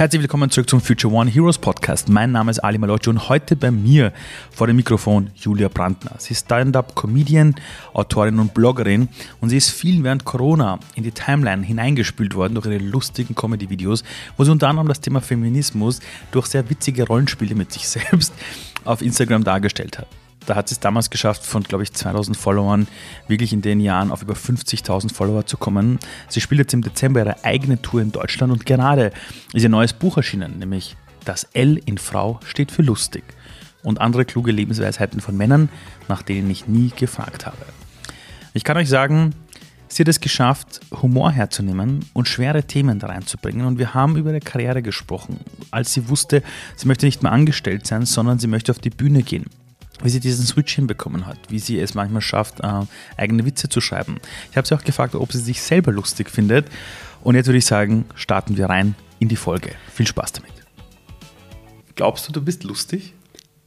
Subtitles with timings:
[0.00, 2.08] Herzlich willkommen zurück zum Future One Heroes Podcast.
[2.08, 4.14] Mein Name ist Ali Malocci und heute bei mir
[4.50, 6.12] vor dem Mikrofon Julia Brandner.
[6.16, 7.54] Sie ist Stand-up-Comedian,
[7.92, 9.10] Autorin und Bloggerin
[9.42, 14.02] und sie ist viel während Corona in die Timeline hineingespült worden durch ihre lustigen Comedy-Videos,
[14.38, 16.00] wo sie unter anderem das Thema Feminismus
[16.32, 18.32] durch sehr witzige Rollenspiele mit sich selbst
[18.86, 20.06] auf Instagram dargestellt hat.
[20.50, 22.88] Da hat sie es damals geschafft, von, glaube ich, 2000 Followern
[23.28, 26.00] wirklich in den Jahren auf über 50.000 Follower zu kommen.
[26.28, 29.12] Sie spielt jetzt im Dezember ihre eigene Tour in Deutschland und gerade
[29.52, 33.22] ist ihr neues Buch erschienen, nämlich Das L in Frau steht für lustig
[33.84, 35.68] und andere kluge Lebensweisheiten von Männern,
[36.08, 37.64] nach denen ich nie gefragt habe.
[38.52, 39.36] Ich kann euch sagen,
[39.86, 43.66] sie hat es geschafft, Humor herzunehmen und schwere Themen da reinzubringen.
[43.66, 45.38] Und wir haben über ihre Karriere gesprochen,
[45.70, 46.42] als sie wusste,
[46.74, 49.46] sie möchte nicht mehr angestellt sein, sondern sie möchte auf die Bühne gehen
[50.02, 52.82] wie sie diesen Switch hinbekommen hat, wie sie es manchmal schafft, äh,
[53.16, 54.18] eigene Witze zu schreiben.
[54.50, 56.66] Ich habe sie auch gefragt, ob sie sich selber lustig findet.
[57.22, 59.72] Und jetzt würde ich sagen, starten wir rein in die Folge.
[59.92, 60.52] Viel Spaß damit.
[61.94, 63.14] Glaubst du, du bist lustig?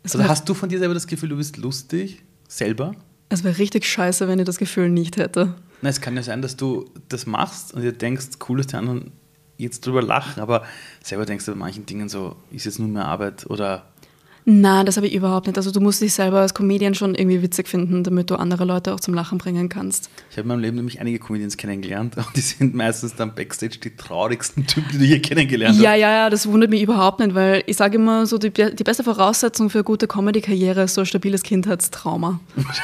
[0.01, 2.23] Es Also hast du von dir selber das Gefühl, du bist lustig?
[2.47, 2.95] Selber?
[3.29, 5.55] Es wäre richtig scheiße, wenn ich das Gefühl nicht hätte.
[5.81, 8.75] Na, es kann ja sein, dass du das machst und dir denkst, cool, dass die
[8.75, 9.11] anderen
[9.57, 10.63] jetzt drüber lachen, aber
[11.03, 13.92] selber denkst du bei manchen Dingen so, ist jetzt nur mehr Arbeit oder
[14.45, 15.57] Nein, das habe ich überhaupt nicht.
[15.57, 18.93] Also du musst dich selber als Comedian schon irgendwie witzig finden, damit du andere Leute
[18.93, 20.09] auch zum Lachen bringen kannst.
[20.29, 23.77] Ich habe in meinem Leben nämlich einige Comedians kennengelernt und die sind meistens dann Backstage
[23.83, 27.35] die traurigsten Typen, die du je kennengelernt Ja, ja, ja, das wundert mich überhaupt nicht,
[27.35, 31.01] weil ich sage immer so, die, die beste Voraussetzung für eine gute Comedy-Karriere ist so
[31.01, 32.39] ein stabiles Kindheitstrauma.
[32.67, 32.81] hast.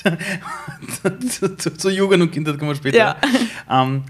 [1.40, 2.96] zu, zu, zu Jugend und Kindheit kommen wir später.
[2.96, 3.16] Ja.
[3.68, 4.04] Ähm,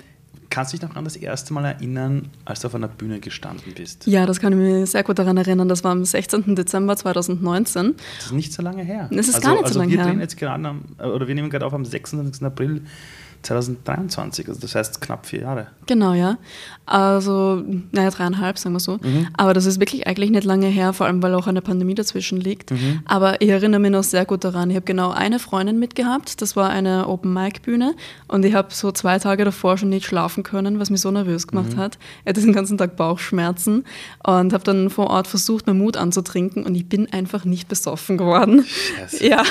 [0.51, 3.73] kannst du dich noch an das erste Mal erinnern, als du auf einer Bühne gestanden
[3.75, 4.07] bist?
[4.07, 5.69] Ja, das kann ich mich sehr gut daran erinnern.
[5.69, 6.55] Das war am 16.
[6.57, 7.95] Dezember 2019.
[8.17, 9.09] Das ist nicht so lange her.
[9.13, 10.07] Das ist also, gar nicht so also lange wir her.
[10.07, 12.43] drehen jetzt gerade am, oder wir nehmen gerade auf am 26.
[12.43, 12.83] April
[13.43, 15.67] 2023, also das heißt knapp vier Jahre.
[15.87, 16.39] Genau, ja.
[16.87, 18.99] Also, naja, dreieinhalb, sagen wir so.
[19.37, 22.41] Aber das ist wirklich eigentlich nicht lange her, vor allem weil auch eine Pandemie dazwischen
[22.41, 22.73] liegt.
[23.07, 24.71] Aber ich erinnere mich noch sehr gut daran.
[24.71, 26.43] Ich habe genau eine Freundin mitgehabt.
[26.43, 27.95] Das war eine Open-Mic-Bühne.
[28.29, 31.47] Und ich habe so zwei Tage davor schon nicht schlafen können, was mich so nervös
[31.47, 31.99] gemacht hat.
[32.25, 33.85] Ich hatte den ganzen Tag Bauchschmerzen
[34.25, 36.65] und habe dann vor Ort versucht, meinen Mut anzutrinken.
[36.65, 38.65] Und ich bin einfach nicht besoffen geworden.
[38.65, 39.27] Scheiße.
[39.27, 39.43] Ja.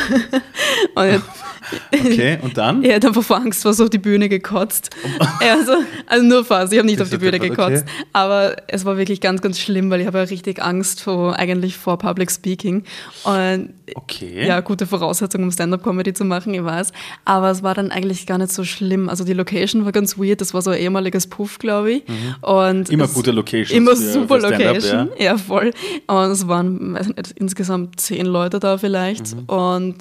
[0.96, 1.22] Und
[1.94, 2.84] Okay, und dann?
[2.84, 4.92] er hat einfach vor Angst vor so auf die Bühne gekotzt.
[5.42, 5.74] also,
[6.06, 7.84] also nur fast, ich habe nicht Das auf die Bühne gekotzt.
[7.84, 8.06] okay.
[8.14, 11.76] Aber es war wirklich ganz, ganz schlimm, weil ich habe ja richtig Angst vor, eigentlich
[11.78, 12.84] vor Public Speaking.
[13.24, 14.46] Und Okay.
[14.46, 16.92] ja, gute Voraussetzung, um Stand-Up-Comedy zu machen, ich weiß.
[17.26, 19.10] Aber es war dann eigentlich gar nicht so schlimm.
[19.10, 20.42] Also die Location war ganz weird.
[20.42, 22.04] Das war so ein ehemaliges Puff, glaube ich.
[22.42, 22.94] Und Mhm.
[22.94, 25.10] Immer es- gute Locations Immer super Location.
[25.18, 25.38] Ja.
[25.38, 25.72] voll.
[26.06, 29.36] Und es waren nicht, insgesamt zehn Leute da vielleicht.
[29.36, 29.44] Mhm.
[29.46, 29.96] Und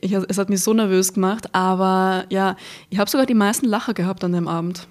[0.00, 1.54] ich, es hat mich so nervös gemacht.
[1.54, 2.56] Aber ja,
[2.88, 4.88] ich habe sogar die meisten Lacher gehabt an dem Abend.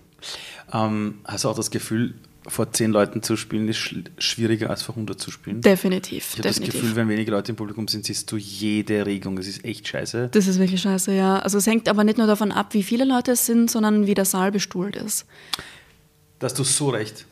[0.73, 2.15] Ähm, hast du auch das Gefühl,
[2.47, 5.61] vor zehn Leuten zu spielen ist schwieriger als vor 100 zu spielen?
[5.61, 6.29] Definitiv.
[6.31, 6.61] ich habe das.
[6.61, 9.35] Gefühl, wenn wenige Leute im Publikum sind, siehst du jede Regung.
[9.35, 10.29] Das ist echt scheiße.
[10.31, 11.39] das ist wirklich scheiße, ja.
[11.39, 14.13] Also es hängt aber nicht nur davon ab, wie viele Leute es sind, sondern wie
[14.13, 15.25] der Saal bestuhlt ist.
[16.39, 17.25] Da hast du so recht.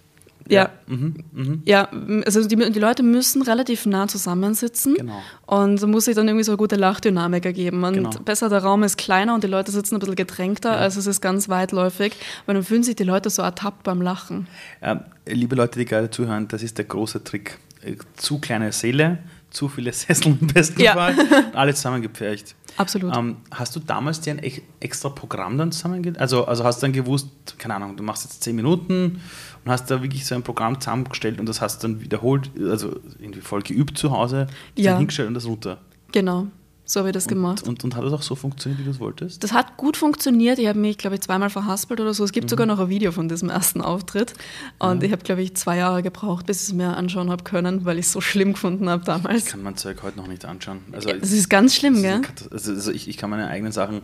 [0.48, 0.70] Ja.
[0.88, 1.62] Mhm, mhm.
[1.66, 1.90] Ja,
[2.26, 5.20] also die, die Leute müssen relativ nah zusammensitzen Genau.
[5.48, 7.84] und so muss sich dann irgendwie so eine gute Lachdynamik ergeben.
[7.84, 8.10] Und Genau.
[8.24, 11.22] besser, der Raum ist kleiner und die Leute sitzen ein bisschen gedrängter, als es ist
[11.22, 12.14] ganz weitläufig,
[12.46, 14.48] weil dann fühlen sich die Leute so ertappt beim Lachen.
[14.82, 17.58] Ähm, liebe Leute, die gerade zuhören, das ist der große Trick.
[17.82, 19.20] Äh, Zu kleine Seele,
[19.50, 20.94] zu viele Sessel im besten Ja.
[20.94, 21.16] Fall,
[21.54, 22.56] alle zusammengepfercht.
[22.78, 23.16] Absolut.
[23.16, 26.20] Ähm, hast du damals dir ein ex- extra Programm dann zusammengestellt?
[26.20, 29.22] Also, also hast du dann gewusst, keine Ahnung, du machst jetzt zehn Minuten
[29.66, 33.42] und hast da wirklich so ein Programm zusammengestellt und das hast dann wiederholt, also irgendwie
[33.42, 34.92] voll geübt zu Hause, Ja.
[34.92, 35.80] dann hingestellt und das runter.
[36.12, 36.48] Genau,
[36.86, 37.68] so habe ich das gemacht.
[37.68, 39.44] Und, und hat das auch so funktioniert, wie du es wolltest?
[39.44, 40.60] Das hat gut funktioniert.
[40.60, 42.24] Ich habe mich, glaube ich, zweimal verhaspelt oder so.
[42.24, 42.34] Es Mhm.
[42.36, 44.36] gibt sogar noch ein Video von diesem ersten Auftritt.
[44.78, 47.86] Und ich habe, glaube ich, zwei Jahre gebraucht, bis ich es mir anschauen habe können,
[47.86, 49.46] weil ich es so schlimm gefunden habe damals.
[49.46, 50.78] Ich kann mein Zeug heute noch nicht anschauen.
[50.92, 52.22] Also, Das ist ganz schlimm, gell?
[52.52, 54.02] Also, also ich, ich kann meine eigenen Sachen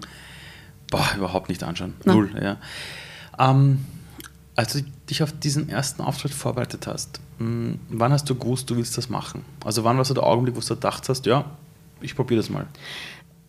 [0.89, 1.93] boah, überhaupt nicht anschauen.
[2.03, 2.15] Na.
[2.15, 2.57] Null, ja.
[3.37, 3.85] Ähm,
[4.55, 8.75] als du dich auf diesen ersten Auftritt vorbereitet hast, mh, wann hast du gewusst, du
[8.75, 9.43] willst das machen?
[9.65, 11.45] Also wann war so der Augenblick, wo du gedacht hast, ja,
[12.01, 12.67] ich probiere das mal.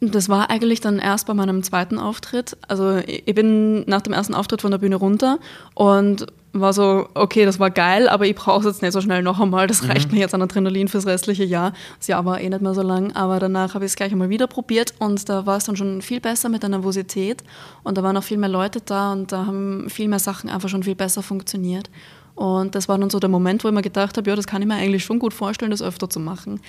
[0.01, 2.57] Das war eigentlich dann erst bei meinem zweiten Auftritt.
[2.67, 5.39] Also ich bin nach dem ersten Auftritt von der Bühne runter
[5.75, 9.23] und war so, okay, das war geil, aber ich brauche es jetzt nicht so schnell
[9.23, 9.67] noch einmal.
[9.67, 11.73] Das reicht mir jetzt an Adrenalin fürs restliche Jahr.
[11.99, 14.29] Das Jahr war eh nicht mehr so lang, aber danach habe ich es gleich einmal
[14.29, 17.43] wieder probiert und da war es dann schon viel besser mit der Nervosität
[17.85, 20.69] und da waren auch viel mehr Leute da und da haben viel mehr Sachen einfach
[20.69, 21.89] schon viel besser funktioniert.
[22.35, 24.63] Und das war dann so der Moment, wo ich mir gedacht habe, ja, das kann
[24.63, 26.61] ich mir eigentlich schon gut vorstellen, das öfter zu machen.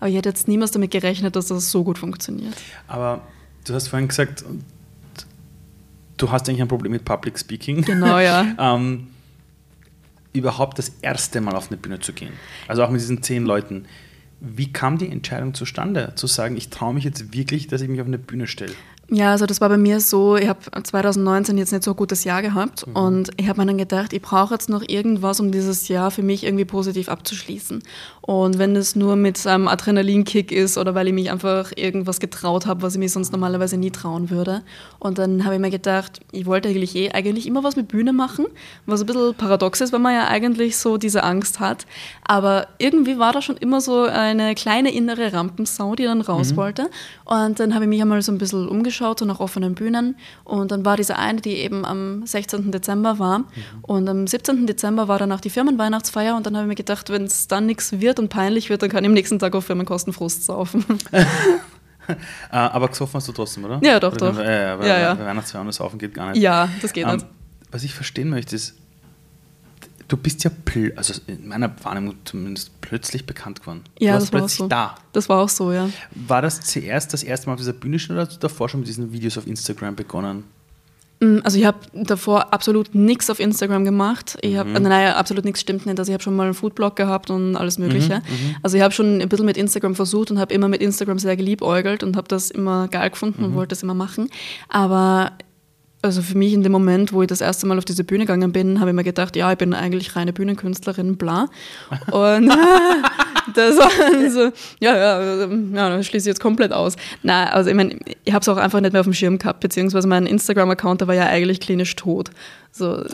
[0.00, 2.54] Aber ich hätte jetzt niemals damit gerechnet, dass das so gut funktioniert.
[2.88, 3.20] Aber
[3.66, 4.44] du hast vorhin gesagt,
[6.16, 7.82] du hast eigentlich ein Problem mit Public Speaking.
[7.82, 8.46] Genau, ja.
[8.58, 9.08] ähm,
[10.32, 12.32] überhaupt das erste Mal auf eine Bühne zu gehen,
[12.68, 13.86] also auch mit diesen zehn Leuten,
[14.40, 18.00] wie kam die Entscheidung zustande, zu sagen, ich traue mich jetzt wirklich, dass ich mich
[18.00, 18.72] auf eine Bühne stelle?
[19.12, 22.22] Ja, also das war bei mir so, ich habe 2019 jetzt nicht so ein gutes
[22.22, 22.94] Jahr gehabt mhm.
[22.94, 26.22] und ich habe mir dann gedacht, ich brauche jetzt noch irgendwas, um dieses Jahr für
[26.22, 27.82] mich irgendwie positiv abzuschließen.
[28.20, 32.66] Und wenn es nur mit einem Adrenalinkick ist oder weil ich mich einfach irgendwas getraut
[32.66, 34.62] habe, was ich mir sonst normalerweise nie trauen würde.
[35.00, 38.12] Und dann habe ich mir gedacht, ich wollte eigentlich eh eigentlich immer was mit Bühne
[38.12, 38.46] machen,
[38.86, 41.86] was ein bisschen paradox ist, weil man ja eigentlich so diese Angst hat.
[42.24, 46.56] Aber irgendwie war da schon immer so eine kleine innere Rampensau, die dann raus mhm.
[46.56, 46.90] wollte.
[47.24, 50.16] Und dann habe ich mich einmal so ein bisschen umgeschaut umgeschaut, so nach offenen Bühnen.
[50.44, 52.70] Und dann war diese eine, die eben am 16.
[52.70, 53.40] Dezember war.
[53.40, 53.46] Mhm.
[53.82, 54.66] Und am 17.
[54.66, 56.36] Dezember war dann auch die Firmenweihnachtsfeier.
[56.36, 58.90] Und dann habe ich mir gedacht, wenn es dann nichts wird und peinlich wird, dann
[58.90, 60.84] kann ich am nächsten Tag auf Firmenkosten Frust saufen.
[62.50, 63.78] Ah, aber gesoffen hast du trotzdem, oder?
[63.84, 64.36] Ja, doch, doch.
[64.36, 65.18] Äh, ja, ja.
[65.18, 66.42] Weihnachtsfeier und Saufen geht gar nicht.
[66.42, 67.26] Ja, das geht um, nicht.
[67.70, 68.79] Was ich verstehen möchte, ist,
[70.10, 70.50] du bist ja,
[70.96, 73.82] also in meiner Wahrnehmung zumindest plötzlich bekannt geworden.
[73.98, 74.68] Ja, du das war auch so.
[74.68, 74.94] da.
[75.12, 75.88] Das war auch so, ja.
[76.14, 78.80] War das zuerst das erste Mal auf dieser Bühne stehen oder hast du davor schon
[78.80, 80.44] mit diesen Videos auf Instagram begonnen?
[81.20, 84.36] Mm, also ich habe davor absolut nichts auf Instagram gemacht.
[84.40, 84.82] Ich habe, mhm.
[84.82, 85.98] naja, absolut nichts stimmt nicht.
[85.98, 88.16] Also ich habe schon mal einen Foodblog gehabt und alles Mögliche.
[88.16, 88.56] Mhm, mhm.
[88.64, 91.36] also ich habe schon ein bisschen mit Instagram versucht und habe immer mit Instagram sehr
[91.36, 93.54] geliebäugelt und habe das immer geil gefunden und mhm.
[93.54, 94.28] wollte das immer machen.
[94.68, 95.32] Aber
[96.02, 98.52] also für mich in dem Moment, wo ich das erste Mal auf diese Bühne gegangen
[98.52, 101.48] bin, habe ich mir gedacht, ja, ich bin eigentlich reine Bühnenkünstlerin, bla.
[102.10, 102.50] Und
[103.54, 103.90] das war
[104.30, 106.96] so, ja, ja, ja, das schließe ich jetzt komplett aus.
[107.22, 109.60] Nein, also ich meine, ich habe es auch einfach nicht mehr auf dem Schirm gehabt,
[109.60, 112.30] beziehungsweise mein Instagram-Account, der war ja eigentlich klinisch tot.
[112.72, 113.04] So,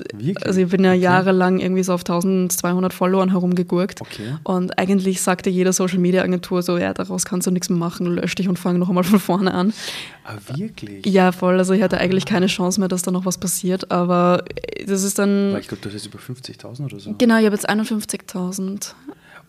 [0.42, 1.00] also ich bin ja okay.
[1.00, 4.02] jahrelang irgendwie so auf 1200 Followern herumgegurkt.
[4.02, 4.36] Okay.
[4.44, 8.06] Und eigentlich sagte jede Social Media Agentur so, ja, daraus kannst du nichts mehr machen,
[8.06, 9.72] lösch dich und fang noch einmal von vorne an.
[10.24, 11.06] Ah, wirklich?
[11.06, 11.58] Ja, voll.
[11.58, 13.90] Also ich hatte eigentlich keine Chance mehr, dass da noch was passiert.
[13.90, 14.44] Aber
[14.86, 15.54] das ist dann.
[15.54, 17.14] Weil ich glaube, du hast jetzt über 50.000 oder so.
[17.16, 18.92] Genau, ich habe jetzt 51.000.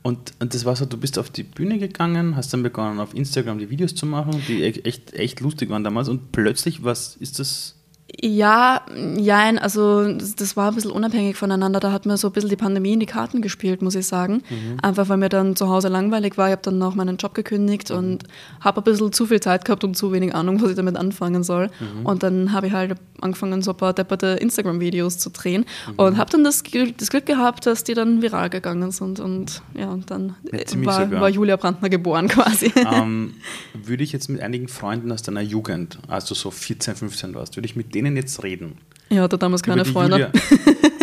[0.04, 3.14] Und, und das war so, du bist auf die Bühne gegangen, hast dann begonnen auf
[3.14, 6.10] Instagram die Videos zu machen, die e-, echt, echt lustig waren damals.
[6.10, 7.77] Und plötzlich, was ist das
[8.20, 8.82] ja,
[9.18, 11.80] ja, also das war ein bisschen unabhängig voneinander.
[11.80, 14.44] Da hat mir so ein bisschen die Pandemie in die Karten gespielt, muss ich sagen.
[14.50, 14.78] Mhm.
[14.82, 16.48] Einfach weil mir dann zu Hause langweilig war.
[16.48, 17.98] Ich habe dann auch meinen Job gekündigt mhm.
[17.98, 18.24] und
[18.62, 21.44] habe ein bisschen zu viel Zeit gehabt und zu wenig Ahnung, was ich damit anfangen
[21.44, 21.70] soll.
[21.80, 22.06] Mhm.
[22.06, 25.94] Und dann habe ich halt angefangen, so ein paar depperte Instagram-Videos zu drehen mhm.
[25.98, 26.64] und habe dann das,
[26.98, 29.20] das, Glück gehabt, dass die dann viral gegangen sind.
[29.20, 30.36] Und ja, und dann
[30.78, 32.72] war, war, Julia Brandner geboren quasi.
[32.76, 33.34] Ähm,
[33.74, 37.66] würde ich jetzt mit einigen Freunden aus deiner Jugend, also so 14, 15 warst, würde
[37.66, 38.78] ich mit denen jetzt reden?
[39.10, 40.32] Ich hatte damals keine Freunde.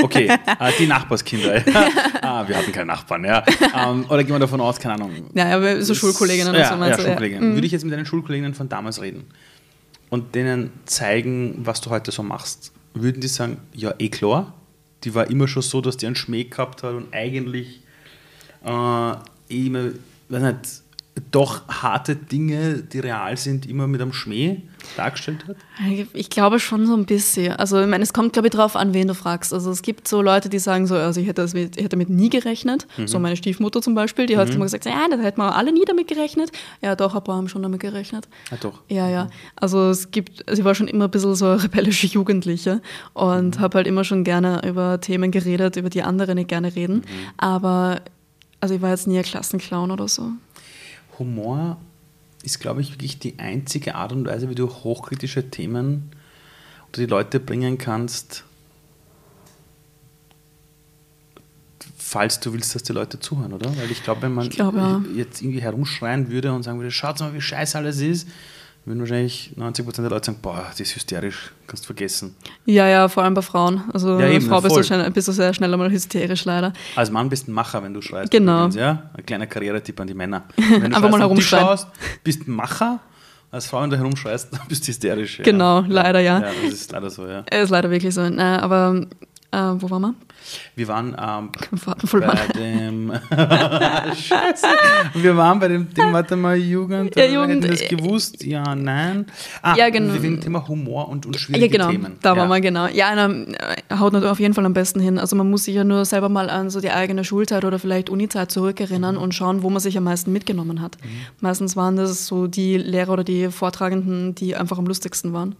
[0.02, 1.62] Okay, äh, die Nachbarskinder.
[2.22, 3.42] ah, wir hatten keine Nachbarn, ja.
[3.74, 5.30] Ähm, oder gehen wir davon aus, keine Ahnung.
[5.34, 7.02] Ja, aber so Schulkolleginnen ja, oder so.
[7.02, 7.48] Ja, Schulkolleginnen.
[7.48, 7.54] Ja.
[7.54, 9.24] Würde ich jetzt mit deinen Schulkolleginnen von damals reden
[10.10, 14.52] und denen zeigen, was du heute so machst, würden die sagen, ja, eh klar,
[15.04, 17.80] die war immer schon so, dass die einen Schmäh gehabt hat und eigentlich
[18.64, 19.14] äh,
[19.48, 19.90] immer,
[20.28, 20.82] weiß nicht,
[21.30, 24.62] doch harte Dinge, die real sind, immer mit einem Schmäh
[24.96, 25.56] dargestellt hat?
[26.12, 27.52] Ich glaube schon so ein bisschen.
[27.52, 29.52] Also ich meine, es kommt, glaube ich, darauf an, wen du fragst.
[29.52, 31.96] Also es gibt so Leute, die sagen so, also ich hätte, das mit, ich hätte
[31.96, 32.86] damit nie gerechnet.
[32.96, 33.08] Mhm.
[33.08, 34.40] So meine Stiefmutter zum Beispiel, die mhm.
[34.40, 36.50] hat immer gesagt, ja, da hätten wir alle nie damit gerechnet.
[36.80, 38.28] Ja, doch, ein paar haben schon damit gerechnet.
[38.50, 38.80] Ja, doch.
[38.88, 39.28] Ja, ja.
[39.56, 42.80] Also es gibt, also ich war schon immer ein bisschen so eine rebellische Jugendliche
[43.12, 43.60] und mhm.
[43.60, 46.96] habe halt immer schon gerne über Themen geredet, über die andere nicht gerne reden.
[46.96, 47.04] Mhm.
[47.36, 48.00] Aber
[48.60, 50.30] also ich war jetzt nie ein Klassenclown oder so.
[51.18, 51.76] Humor
[52.44, 56.10] ist, glaube ich, wirklich die einzige Art und Weise, wie du hochkritische Themen
[56.86, 58.44] unter die Leute bringen kannst,
[61.96, 63.76] falls du willst, dass die Leute zuhören, oder?
[63.76, 65.02] Weil ich glaube, wenn man glaub, ja.
[65.16, 68.28] jetzt irgendwie herumschreien würde und sagen würde, schaut mal, wie scheiße alles ist,
[68.86, 72.36] würden wahrscheinlich 90% der Leute sagen, boah, die ist hysterisch, kannst du vergessen.
[72.66, 73.82] Ja, ja, vor allem bei Frauen.
[73.92, 76.72] Also ja, eben, Frau bist du, schnell, bist du, sehr schnell einmal hysterisch leider.
[76.94, 78.30] Als Mann bist du ein Macher, wenn du schreist.
[78.30, 78.66] Genau.
[78.66, 79.10] Übrigens, ja?
[79.14, 80.44] Ein kleiner Karrieretipp an die Männer.
[80.56, 81.64] Wenn du Aber mal herumschreien.
[81.64, 81.88] Schaust,
[82.22, 83.00] bist ein Macher.
[83.50, 85.38] Als Frau, wenn du herumschreist, bist du hysterisch.
[85.38, 85.44] Ja.
[85.44, 86.40] Genau, leider ja.
[86.40, 87.40] Ja, das ist leider so, ja.
[87.40, 88.28] Ist leider wirklich so.
[88.28, 89.06] Nein, aber
[89.50, 90.14] äh, wo waren wir?
[90.76, 91.50] Wir waren ähm,
[92.12, 93.12] bei dem
[94.14, 94.66] Scheiße.
[95.14, 97.16] Wir waren bei dem Thema, warte mal, Jugend.
[97.16, 97.64] Ja, Jugend.
[97.64, 98.44] Hätten das gewusst?
[98.44, 99.26] Ja, nein.
[99.62, 100.14] Ah, ja, genau.
[100.14, 101.90] Wir sind Thema Humor und, und schwierige ja, genau.
[101.90, 102.18] Themen.
[102.22, 102.36] Da ja.
[102.36, 102.86] waren wir, genau.
[102.86, 105.18] Ja, na, äh, haut auf jeden Fall am besten hin.
[105.18, 108.10] Also man muss sich ja nur selber mal an so die eigene Schulzeit oder vielleicht
[108.10, 109.22] Unizeit zurückerinnern mhm.
[109.22, 110.98] und schauen, wo man sich am meisten mitgenommen hat.
[111.02, 111.08] Mhm.
[111.40, 115.56] Meistens waren das so die Lehrer oder die Vortragenden, die einfach am lustigsten waren.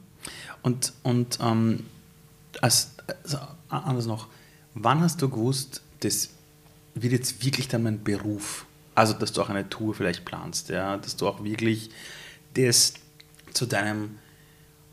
[0.62, 1.80] Und, und ähm,
[2.60, 3.38] als, also,
[3.68, 4.28] anders noch,
[4.74, 6.30] Wann hast du gewusst, das
[6.94, 8.66] wird jetzt wirklich dann mein Beruf?
[8.94, 10.96] Also, dass du auch eine Tour vielleicht planst, ja?
[10.96, 11.90] dass du auch wirklich
[12.54, 12.94] das
[13.52, 14.18] zu deinem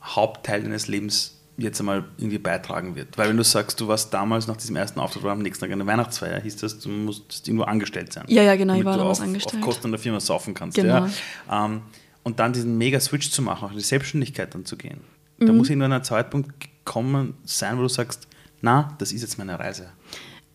[0.03, 3.17] Hauptteil deines Lebens jetzt einmal irgendwie beitragen wird.
[3.17, 5.71] Weil wenn du sagst, du warst damals nach diesem ersten Auftritt oder am nächsten Tag
[5.71, 8.25] eine Weihnachtsfeier, hieß das, du musst irgendwo angestellt sein.
[8.27, 9.61] Ja, ja, genau, ich war damals auf, angestellt.
[9.61, 10.75] auf Kosten der Firma saufen kannst.
[10.75, 11.07] Genau.
[11.47, 11.65] Ja.
[11.65, 11.81] Ähm,
[12.23, 15.01] und dann diesen mega Switch zu machen, auch in die Selbstständigkeit dann zu gehen.
[15.37, 15.45] Mhm.
[15.45, 18.27] Da muss irgendwann ein Zeitpunkt gekommen sein, wo du sagst,
[18.61, 19.87] na, das ist jetzt meine Reise.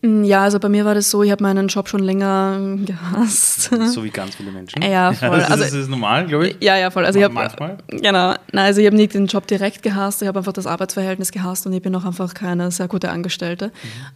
[0.01, 3.71] Mm, Ja, also bei mir war das so, ich habe meinen Job schon länger gehasst.
[3.93, 4.81] So wie ganz viele Menschen.
[4.83, 5.29] Ja, voll.
[5.39, 6.57] das, ist, Also- das ist normal, glaube ich.
[6.61, 7.03] Ja, ja, voll.
[7.05, 7.77] Also ich hab, Manchmal.
[7.87, 8.35] Genau.
[8.51, 11.65] Nein, also ich habe nicht den Job direkt gehasst, ich habe einfach das Arbeitsverhältnis gehasst
[11.65, 13.71] und ich bin auch einfach keine sehr gute Angestellte.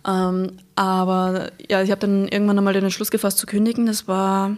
[0.08, 3.88] Ähm, aber ja, ich habe dann irgendwann einmal den Entschluss gefasst zu kündigen.
[3.88, 4.56] Das war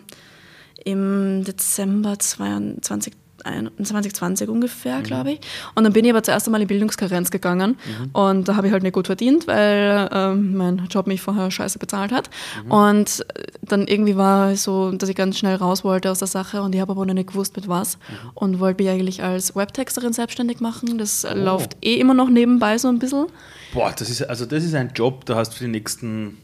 [0.86, 3.13] im Dezember 22,
[3.44, 5.40] 2020 ungefähr, glaube ich.
[5.76, 7.78] Und dann bin ich aber zuerst einmal in Bildungskarenz gegangen
[8.14, 11.80] und da habe ich halt nicht gut verdient, weil ähm, mein Job mich vorher scheiße
[11.80, 12.30] bezahlt hat.
[12.70, 13.26] Und
[13.62, 16.74] dann irgendwie war es so, dass ich ganz schnell raus wollte aus der Sache und
[16.76, 17.98] ich habe aber noch nicht gewusst, mit was.
[18.34, 20.98] Und wollte mich eigentlich als Webtexterin selbstständig machen.
[20.98, 23.28] Das läuft eh immer noch nebenbei so ein bisschen.
[23.74, 26.38] Boah, das ist, also das ist ein Job, da hast du für die nächsten,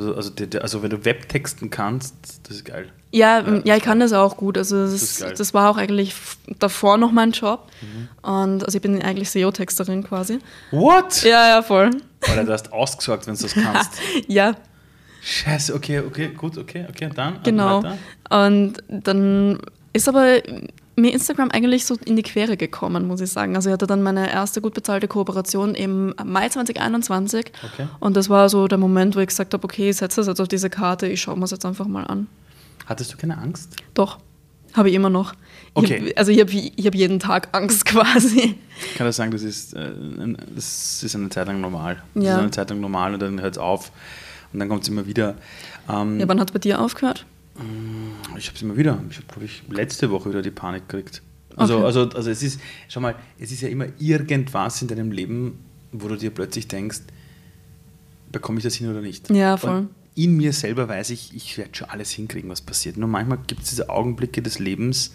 [0.00, 2.14] also, also, also wenn du Webtexten kannst,
[2.44, 2.88] das ist geil.
[3.12, 4.56] Ja, Ja, ja, ich kann das auch gut.
[4.56, 5.34] Also das, ist geil.
[5.36, 6.14] das, war auch eigentlich
[6.58, 7.70] davor noch mein Job.
[8.22, 10.38] Und also ich bin eigentlich SEO-Texterin quasi.
[10.70, 11.22] What?
[11.24, 11.90] Ja, ja, voll.
[12.28, 13.92] Alter, du hast ausgesorgt, wenn du das kannst.
[14.28, 14.54] Ja,
[15.22, 17.42] Scheiße, okay, okay, gut, okay, okay, und dann?
[17.42, 17.82] genau.
[17.82, 17.98] Weiter?
[18.46, 19.58] Und dann
[19.92, 20.38] ist aber
[20.96, 23.56] mir Instagram eigentlich so in die Quere gekommen, muss ich sagen.
[23.56, 27.52] Also ich hatte dann meine erste gut bezahlte Kooperation im Mai 2021.
[27.72, 27.86] Okay.
[28.00, 30.40] Und das war so der Moment, wo ich gesagt habe, okay, ich setze das jetzt
[30.40, 32.26] auf diese Karte, ich schaue mir das jetzt einfach mal an.
[32.86, 33.76] Hattest du keine Angst?
[33.94, 34.18] Doch,
[34.74, 35.34] habe ich immer noch.
[35.74, 35.96] Okay.
[36.04, 38.56] Ich hab, also ich habe ich hab jeden Tag Angst quasi.
[38.90, 39.90] Ich kann das sagen, das ist, äh,
[40.54, 42.02] das ist eine Zeit lang normal.
[42.14, 42.32] Das Ja.
[42.34, 43.92] ist eine Zeit lang normal und dann hört es auf
[44.52, 45.36] und dann kommt es immer wieder.
[45.88, 47.24] Ähm, Ja, wann hat es bei dir aufgehört?
[48.36, 49.02] Ich habe es immer wieder.
[49.10, 51.22] Ich habe, glaube ich, letzte Woche wieder die Panik gekriegt.
[51.56, 51.84] Also, Okay.
[51.84, 55.58] also, also es ist, schau mal, es ist ja immer irgendwas in deinem Leben,
[55.92, 57.00] wo du dir plötzlich denkst,
[58.32, 59.28] bekomme ich das hin oder nicht?
[59.30, 59.70] Ja, voll.
[59.78, 62.96] Und in mir selber weiß ich, ich werde schon alles hinkriegen, was passiert.
[62.96, 65.12] Nur manchmal gibt es diese Augenblicke des Lebens,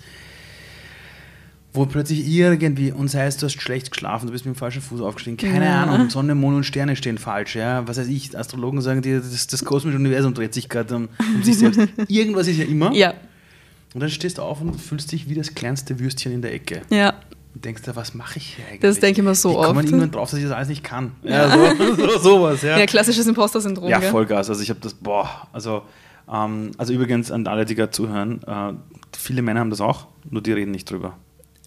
[1.75, 4.81] wo plötzlich irgendwie, und sei es, du hast schlecht geschlafen, du bist mit dem falschen
[4.81, 5.83] Fuß aufgestiegen, keine Ja.
[5.83, 9.47] Ahnung, Sonne, Mond und Sterne stehen falsch, ja, was weiß ich, Astrologen sagen dir, das,
[9.47, 11.79] das kosmische Universum dreht sich gerade um, um sich selbst.
[12.07, 12.91] Irgendwas ist ja immer.
[12.93, 13.13] Ja,
[13.93, 16.81] Und dann stehst du auf und fühlst dich wie das kleinste Würstchen in der Ecke.
[16.89, 17.13] ja.
[17.53, 18.81] Und denkst dir, was mache ich hier eigentlich?
[18.81, 19.85] Das denke ich mir so komme oft.
[19.85, 21.13] irgendwann drauf, dass ich das alles nicht kann.
[21.23, 22.77] Ja, so, so, sowas, ja.
[22.77, 23.87] Ja, klassisches Imposter-Syndrom.
[23.89, 24.01] Ja?
[24.01, 24.49] Vollgas.
[24.49, 25.83] Also ich habe das, boah, also,
[26.29, 28.73] ähm, also übrigens an alle, die gerade zuhören, äh,
[29.17, 31.15] viele Männer haben das auch, nur die reden nicht drüber.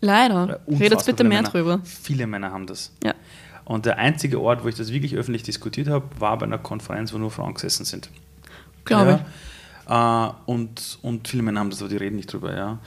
[0.01, 0.61] Leider.
[0.67, 1.51] Äh, Redet bitte mehr Männer.
[1.51, 1.81] drüber.
[1.85, 2.93] Viele Männer haben das.
[3.03, 3.15] Ja.
[3.65, 7.13] Und der einzige Ort, wo ich das wirklich öffentlich diskutiert habe, war bei einer Konferenz,
[7.13, 8.09] wo nur Frauen gesessen sind.
[8.85, 9.27] Glaube ja.
[9.89, 12.79] Äh, und, und viele Männer haben das, aber die reden nicht drüber, ja.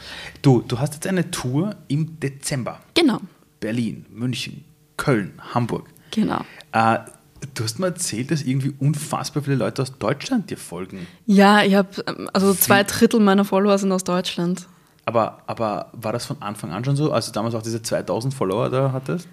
[0.42, 2.80] Du, du hast jetzt eine Tour im Dezember.
[2.96, 3.02] ich.
[3.02, 3.20] Genau.
[3.60, 4.66] Berlin, München,
[4.98, 5.88] Köln, Hamburg.
[6.12, 6.42] Genau.
[6.72, 7.00] Äh,
[7.54, 11.08] du hast mir erzählt, dass irgendwie unfassbar viele Leute aus Deutschland dir folgen.
[11.26, 11.90] Ja, ich habe,
[12.34, 14.68] also zwei Drittel meiner Follower sind aus Deutschland.
[15.12, 18.34] Aber, aber war das von Anfang an schon so, als du damals auch diese 2000
[18.34, 19.28] Follower da hattest?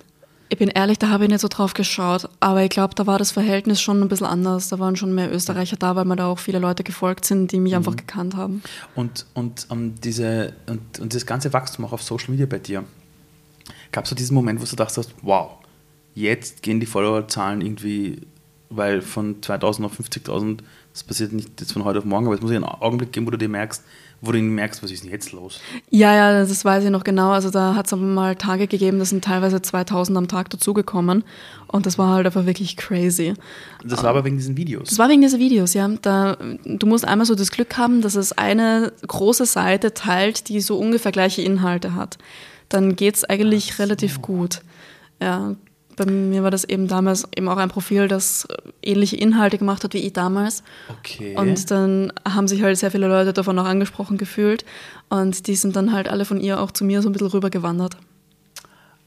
[0.49, 3.19] Ich bin ehrlich, da habe ich nicht so drauf geschaut, aber ich glaube, da war
[3.19, 4.69] das Verhältnis schon ein bisschen anders.
[4.71, 7.61] Da waren schon mehr Österreicher da, weil mir da auch viele Leute gefolgt sind, die
[7.61, 7.77] mich Mhm.
[7.79, 8.63] einfach gekannt haben.
[8.97, 12.83] Und, und, ähm, diese, und, und das ganze Wachstum auch auf Social Media bei dir,
[13.93, 15.51] gab es so diesen Moment, wo du dachtest, wow,
[16.15, 18.23] jetzt gehen die Followerzahlen irgendwie,
[18.71, 20.59] weil von 2000 auf 50.000,
[20.95, 23.27] das passiert nicht jetzt von heute auf morgen, aber es muss ja einen Augenblick geben,
[23.27, 23.85] wo du dir merkst,
[24.21, 25.61] wo du merkst, was ist denn jetzt los?
[25.91, 27.31] Ja, ja, das weiß ich noch genau.
[27.31, 31.23] Also da hat es mal Tage gegeben, da sind teilweise 2000 am Tag dazugekommen.
[31.69, 33.35] Und das war halt einfach wirklich crazy.
[33.85, 34.89] Das war aber wegen diesen Videos.
[34.89, 35.89] Das war wegen dieser Videos, ja.
[36.03, 40.61] Da, du musst einmal so das Glück haben, dass es eine große Seite teilt, die
[40.61, 42.19] so ungefähr gleiche Inhalte hat.
[42.69, 44.63] Dann geht es eigentlich relativ gut.
[45.21, 45.55] Ja,
[45.99, 48.49] bei mir war das eben damals eben auch ein Profil, das
[48.83, 50.63] ähnliche Inhalte gemacht hat wie ich damals.
[50.89, 51.37] Okay.
[51.37, 54.65] Und dann haben sich halt sehr viele Leute davon auch angesprochen gefühlt.
[55.11, 57.97] Und die sind dann halt alle von ihr auch zu mir so ein bisschen rübergewandert.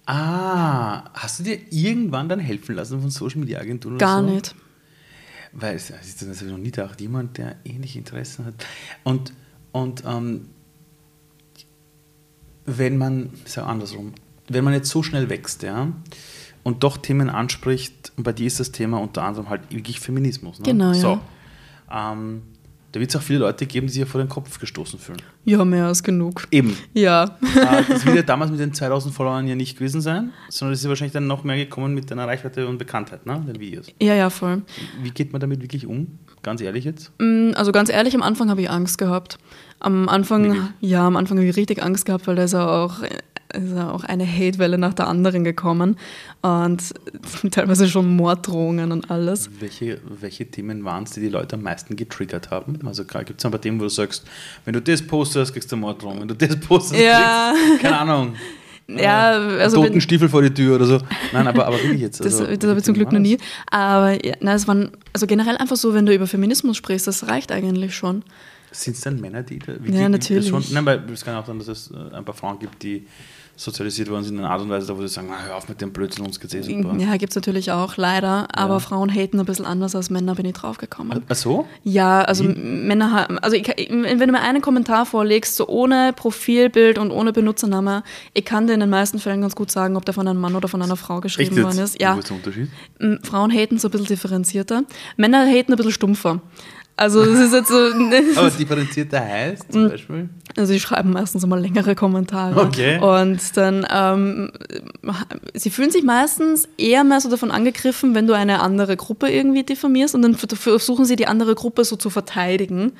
[0.05, 3.95] ah, hast du dir irgendwann dann helfen lassen von Social Media Agenturen?
[3.95, 4.29] oder Gar so?
[4.29, 4.55] nicht.
[5.53, 8.53] Weil es- das ist- habe ich noch nie gedacht, jemand, der ähnliche Interessen hat.
[9.03, 9.33] Und,
[9.71, 10.47] und ähm,
[12.65, 14.13] wenn man, ich sage andersrum,
[14.47, 15.91] wenn man jetzt so schnell wächst, ja,
[16.63, 20.59] und doch Themen anspricht, und bei dir ist das Thema unter anderem halt wirklich Feminismus.
[20.59, 20.65] Ne?
[20.65, 20.93] Genau, ja.
[20.93, 21.19] So,
[21.91, 22.41] ähm,
[22.93, 25.21] da wird es auch viele Leute geben, die sich ja vor den Kopf gestoßen fühlen.
[25.45, 26.45] Ja, mehr als genug.
[26.51, 26.75] Eben.
[26.93, 27.23] Ja.
[27.55, 30.81] Äh, das wird ja damals mit den 2000 Followern ja nicht gewesen sein, sondern es
[30.83, 33.87] ist wahrscheinlich dann noch mehr gekommen mit deiner Reichweite und Bekanntheit, ne, den Videos.
[34.01, 34.63] Ja, ja, voll.
[35.01, 36.19] Wie geht man damit wirklich um?
[36.43, 37.11] Ganz ehrlich jetzt?
[37.19, 39.37] Mm, Also ganz ehrlich, am Anfang habe ich Angst gehabt.
[39.79, 40.63] Am Anfang, Wirklich?
[40.81, 42.95] ja, am Anfang habe ich richtig Angst gehabt, weil da ist ja auch
[43.53, 45.97] ist auch eine Hatewelle nach der anderen gekommen
[46.41, 46.81] und
[47.51, 49.49] teilweise schon Morddrohungen und alles.
[49.59, 52.79] Welche, welche Themen waren es, die die Leute am meisten getriggert haben?
[52.85, 54.25] Also gibt es ein paar Themen, wo du sagst,
[54.65, 56.21] wenn du das postest, kriegst du Morddrohungen.
[56.21, 57.53] Wenn du das postest, Ja.
[57.67, 58.35] kriegst keine Ahnung.
[58.87, 60.99] Ja, äh, also toten wenn- Stiefel vor die Tür oder so.
[61.31, 62.19] Nein, aber, aber wirklich jetzt.
[62.25, 63.37] Das, Also, das habe ich zum Glück noch nie.
[63.69, 67.27] Aber ja, nein, es waren also generell einfach so, wenn du über Feminismus sprichst, das
[67.27, 68.23] reicht eigentlich schon.
[68.69, 68.83] das?
[68.83, 70.51] Sind es dann Männer, die da wie Ja, die, natürlich.
[70.51, 72.83] Das schon, nein, weil es kann auch sein, dass es äh, ein paar Frauen gibt,
[72.83, 73.05] die
[73.63, 75.69] sozialisiert worden sind in einer Art und Weise, da wo sie sagen, "Na, hör auf
[75.69, 76.95] mit dem Blödsinn, uns geht's eh super.
[76.97, 78.47] Ja, gibt es natürlich auch, leider.
[78.53, 78.79] Aber Ja.
[78.79, 81.23] Frauen haten ein bisschen anders als Männer, bin ich draufgekommen.
[81.29, 81.67] Ach so?
[81.83, 86.97] Ja, also Männer haben, also ich, wenn du mir einen Kommentar vorlegst, so ohne Profilbild
[86.97, 88.03] und ohne Benutzername,
[88.33, 90.55] ich kann dir in den meisten Fällen ganz gut sagen, ob der von einem Mann
[90.55, 92.01] oder von einer Frau geschrieben worden ist.
[92.01, 92.69] Ja, Wo ist der Unterschied?
[93.23, 94.83] Frauen haten so ein bisschen differenzierter,
[95.17, 96.41] Männer haten ein bisschen stumpfer.
[96.97, 97.77] Also das ist jetzt so,
[98.35, 100.29] Aber differenzierter heißt zum Beispiel?
[100.57, 102.59] also sie schreiben meistens immer längere Kommentare.
[102.59, 102.99] Okay.
[102.99, 104.51] Und dann, ähm,
[105.53, 109.63] sie fühlen sich meistens eher mehr so davon angegriffen, wenn du eine andere Gruppe irgendwie
[109.63, 112.93] diffamierst und dann versuchen sie die andere Gruppe so zu verteidigen.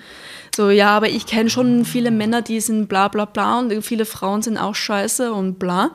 [0.55, 4.05] So, ja, aber ich kenne schon viele Männer, die sind bla bla bla und viele
[4.05, 5.91] Frauen sind auch scheiße und bla.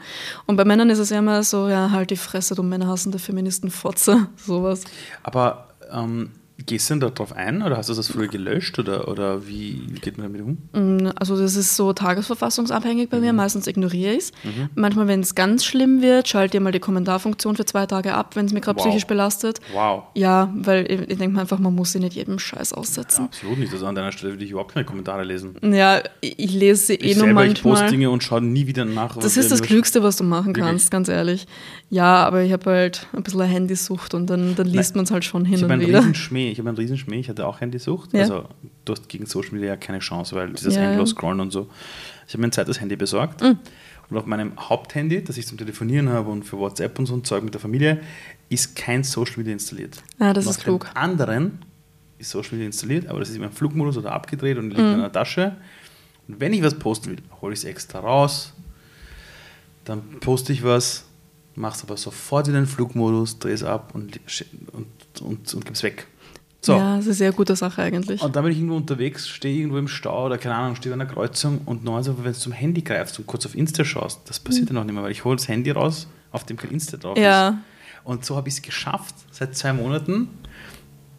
[0.47, 4.29] Und bei Männern ist es ja immer so, ja, halt die Fresse, du männerhassende Feministenfotze,
[4.37, 4.83] sowas.
[5.23, 6.31] Aber ähm,
[6.65, 10.01] gehst du denn darauf ein oder hast du das früher gelöscht oder, oder wie, wie
[10.01, 10.59] geht man damit um?
[11.05, 13.33] Mm, Also das ist so tagesverfassungsabhängig bei mir.
[13.33, 13.37] Mhm.
[13.37, 14.33] Meistens ignoriere ich es.
[14.75, 18.37] Manchmal, wenn es ganz schlimm wird, schalte ich mal die Kommentarfunktion für zwei Tage ab,
[18.37, 18.87] wenn es mir gerade Wow.
[18.87, 19.61] psychisch belastet.
[19.73, 20.05] Wow.
[20.15, 23.25] Ja, weil ich, ich denke mir einfach, man muss sich nicht jedem Scheiß aussetzen.
[23.27, 23.73] Absolut nicht.
[23.73, 25.57] Also an deiner Stelle würde ich überhaupt keine Kommentare lesen.
[25.63, 27.91] Ja, ich, ich lese sie eh Ich nur selber, ich poste manchmal.
[27.91, 29.17] Dinge und schaue nie wieder nach.
[29.17, 29.63] Das ist das.
[29.63, 30.65] Klügste, was du machen Wirklich?
[30.65, 31.47] kannst, ganz ehrlich.
[31.91, 35.11] Ja, aber ich habe halt ein bisschen eine Handysucht und dann, dann liest man es
[35.11, 36.03] halt schon hin Ich und einen wieder.
[36.47, 36.53] Riesenschmäh.
[36.53, 37.19] Ich habe einen Riesenschmäh.
[37.21, 38.13] Ich hatte auch Handysucht.
[38.13, 38.21] Ja.
[38.21, 38.49] Also
[38.85, 41.69] du hast gegen Social Media ja keine Chance, weil dieses Ja, endlos scrollen und so.
[42.27, 43.43] Ich habe mir ein zweites Handy besorgt.
[43.43, 43.59] Mhm.
[44.09, 47.25] Und auf meinem Haupthandy, das ich zum Telefonieren habe und für WhatsApp und so ein
[47.25, 48.01] Zeug mit der Familie,
[48.49, 50.01] ist kein Social Media installiert.
[50.21, 50.85] Ja, das und ist auf klug.
[50.85, 51.59] dem anderen
[52.19, 54.87] ist Social Media installiert, aber das ist immer im Flugmodus oder abgedreht und liegt Mhm.
[54.87, 55.57] in einer Tasche.
[56.29, 58.53] Und wenn ich was posten will, hole ich es extra raus,
[59.85, 61.05] dann poste ich was,
[61.55, 64.21] mache es aber sofort in den Flugmodus, drehe es ab und,
[64.73, 64.87] und,
[65.21, 66.07] und, und gebe es weg.
[66.67, 66.73] So.
[66.77, 68.21] Ja, das ist eine sehr gute Sache eigentlich.
[68.23, 71.01] Und dann bin ich irgendwo unterwegs, stehe irgendwo im Stau oder keine Ahnung, stehe an
[71.01, 74.41] einer Kreuzung und normalerweise, wenn du zum Handy greifst und kurz auf Insta schaust, das
[74.41, 76.97] passiert ja noch nicht mehr, weil ich hole das Handy raus, auf dem kein Insta
[76.97, 77.23] drauf Mhm.
[77.23, 77.49] Ja.
[77.51, 77.57] ist.
[78.05, 80.29] Und so habe ich es geschafft, seit zwei Monaten,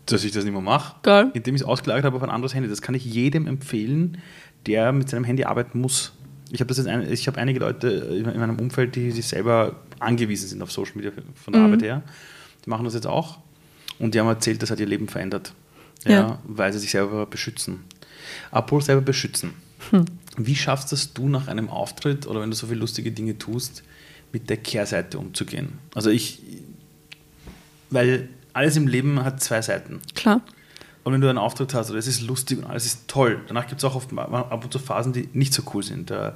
[0.05, 1.31] dass ich das nicht mehr mache, Geil.
[1.33, 2.69] indem ich es ausgelagert habe auf ein anderes Handy.
[2.69, 4.17] Das kann ich jedem empfehlen,
[4.65, 6.13] der mit seinem Handy arbeiten muss.
[6.49, 9.75] Ich habe das jetzt ein, ich habe einige Leute in meinem Umfeld, die sich selber
[9.99, 11.67] angewiesen sind auf Social Media von der Mhm.
[11.67, 12.03] Arbeit her.
[12.65, 13.39] Die machen das jetzt auch.
[13.99, 15.53] Und die haben erzählt, das hat ihr Leben verändert.
[16.05, 16.39] Ja, Ja.
[16.45, 17.83] Weil sie sich selber beschützen.
[18.51, 19.53] Apropos selber beschützen.
[19.91, 20.05] Hm.
[20.37, 23.83] Wie schaffst es du nach einem Auftritt oder wenn du so viele lustige Dinge tust,
[24.31, 25.79] mit der Kehrseite umzugehen?
[25.95, 26.41] Also ich,
[27.89, 30.01] weil alles im Leben hat zwei Seiten.
[30.15, 30.41] Klar.
[31.03, 33.67] Und wenn du einen Auftritt hast oder es ist lustig und alles ist toll, danach
[33.67, 36.33] gibt es auch oft ab und zu Phasen, die nicht so cool sind, äh,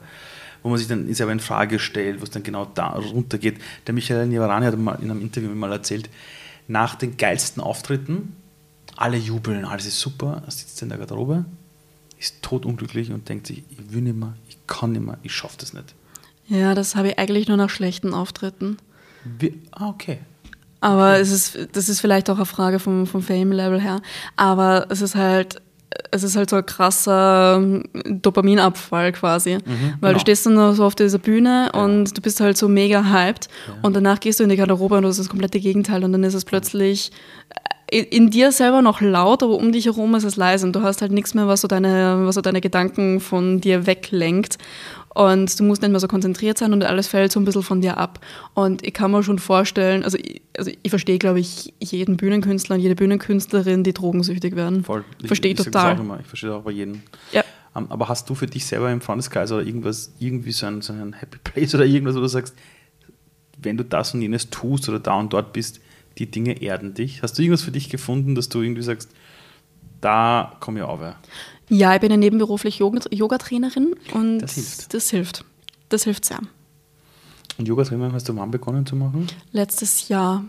[0.63, 3.57] wo man sich dann selber in Frage stellt, wo es dann genau da runtergeht.
[3.85, 6.09] Der Michael Nivarani hat mal in einem Interview mal erzählt,
[6.71, 8.35] nach den geilsten Auftritten,
[8.95, 11.45] alle jubeln, alles ist super, er sitzt in der Garderobe,
[12.17, 15.57] ist totunglücklich und denkt sich, ich will nicht mehr, ich kann nicht mehr, ich schaffe
[15.59, 15.93] das nicht.
[16.47, 18.77] Ja, das habe ich eigentlich nur nach schlechten Auftritten.
[19.23, 20.19] Wie, ah, okay.
[20.81, 24.01] Aber es ist, das ist vielleicht auch eine Frage vom, vom Fame-Level her.
[24.35, 25.61] Aber es ist halt,
[26.11, 27.83] es ist halt so ein krasser ähm,
[28.21, 29.57] Dopaminabfall quasi.
[29.99, 30.13] Weil genau.
[30.13, 33.49] du stehst dann so auf dieser Bühne und du bist halt so mega hyped
[33.81, 36.23] und danach gehst du in die Garderobe und das ist das komplette Gegenteil und dann
[36.23, 37.11] ist es plötzlich
[37.91, 40.81] in, in dir selber noch laut, aber um dich herum ist es leise und du
[40.81, 44.57] hast halt nichts mehr, was so deine, was so deine Gedanken von dir weglenkt.
[45.13, 47.81] Und du musst nicht mehr so konzentriert sein und alles fällt so ein bisschen von
[47.81, 48.19] dir ab.
[48.53, 52.75] Und ich kann mir schon vorstellen, also ich, also ich verstehe, glaube ich, jeden Bühnenkünstler
[52.75, 54.83] und jede Bühnenkünstlerin, die drogensüchtig werden.
[54.85, 55.03] Voll.
[55.25, 55.95] Verstehe ich das total.
[55.95, 56.19] Auch immer.
[56.21, 57.01] Ich verstehe auch bei jedem.
[57.33, 57.43] Ja.
[57.75, 60.93] Ähm, Aber hast du für dich selber im Freundeskreis oder irgendwas, irgendwie so ein, so
[60.93, 62.55] ein Happy Place oder irgendwas, wo du sagst,
[63.61, 65.81] wenn du das und jenes tust oder da und dort bist,
[66.17, 67.21] die Dinge erden dich?
[67.21, 69.11] Hast du irgendwas für dich gefunden, dass du irgendwie sagst,
[70.01, 70.99] da komme ich auf?
[71.73, 74.93] Ja, ich bin ja nebenberuflich Yoga- Yogatrainerin und Das hilft.
[74.93, 75.45] Das hilft.
[75.89, 76.39] Das hilft sehr.
[77.57, 79.27] Und Yoga-Training hast du wann begonnen zu machen?
[79.51, 80.43] Letztes Jahr.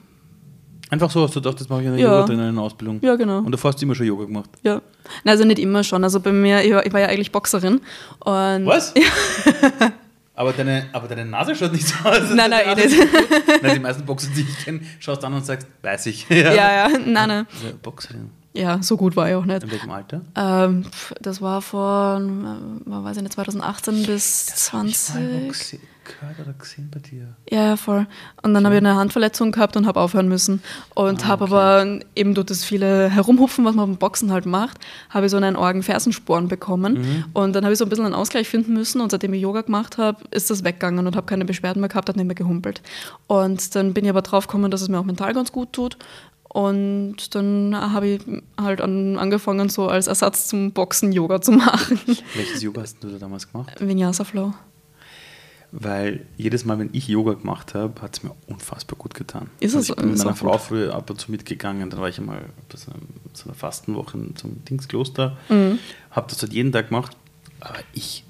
[0.90, 2.12] Einfach so hast du gedacht, das mache ich eine Ja.
[2.18, 2.98] Yoga-Trainerin-Ausbildung.
[3.02, 3.38] Ja, genau.
[3.38, 4.50] Und davor hast du immer schon Yoga gemacht.
[4.62, 4.82] Ja.
[5.24, 6.02] Also nicht immer schon.
[6.04, 7.80] Also bei mir, ich war, ich war ja eigentlich Boxerin.
[8.20, 8.92] Und Was?
[10.34, 12.20] aber, deine, aber deine Nase schaut nicht so aus.
[12.34, 13.62] Nein, nein, deine eh nicht.
[13.62, 16.28] Nein, die meisten Boxer, die ich kenne, schaust an und sagst, weiß ich.
[16.28, 17.46] Ja, ja, nein, nein.
[17.62, 18.30] Also Boxerin.
[18.54, 19.62] Ja, so gut war ich auch nicht.
[19.62, 20.20] In welchem Alter?
[20.36, 20.84] Ähm,
[21.20, 25.48] das war von, äh, weiß ich nicht, 2018 bis hab ich mal 20.
[25.48, 25.80] gesehen.
[26.04, 27.28] gehört oder gesehen bei dir.
[27.48, 28.06] Ja, ja, voll.
[28.42, 30.60] Und dann habe ich eine Handverletzung gehabt und habe aufhören müssen.
[30.94, 31.54] Und Ah, habe okay.
[31.54, 34.78] aber eben durch das viele Herumhupfen, was man beim Boxen halt macht,
[35.10, 36.94] habe ich so einen Orgenfersensporn bekommen.
[36.94, 37.24] Mhm.
[37.32, 39.00] Und dann habe ich so ein bisschen einen Ausgleich finden müssen.
[39.00, 42.08] Und seitdem ich Yoga gemacht habe, ist das weggegangen und habe keine Beschwerden mehr gehabt,
[42.08, 42.82] hat nicht mehr gehumpelt.
[43.28, 45.96] Und dann bin ich aber drauf gekommen, dass es mir auch mental ganz gut tut.
[46.52, 48.20] Und dann habe ich
[48.60, 51.98] halt an, angefangen, so als Ersatz zum Boxen Yoga zu machen.
[52.34, 53.72] Welches Yoga hast du da damals gemacht?
[53.80, 54.52] Vinyasa Flow.
[55.74, 59.48] Weil jedes Mal, wenn ich Yoga gemacht habe, hat es mir unfassbar gut getan.
[59.60, 60.60] Ist also es ich bin mit meiner Frau gut.
[60.60, 63.00] früher ab und zu mitgegangen, dann war ich einmal einem,
[63.32, 65.78] so einer Fastenwoche zum Dingskloster, Mhm.
[66.10, 67.16] habe das halt jeden Tag gemacht,
[67.60, 68.24] aber ich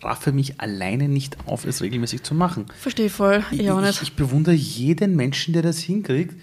[0.00, 2.64] raffe mich alleine nicht auf, es regelmäßig zu machen.
[2.80, 3.44] Verstehe voll.
[3.50, 6.34] Ich, Ich ich bewundere jeden Menschen, der das hinkriegt.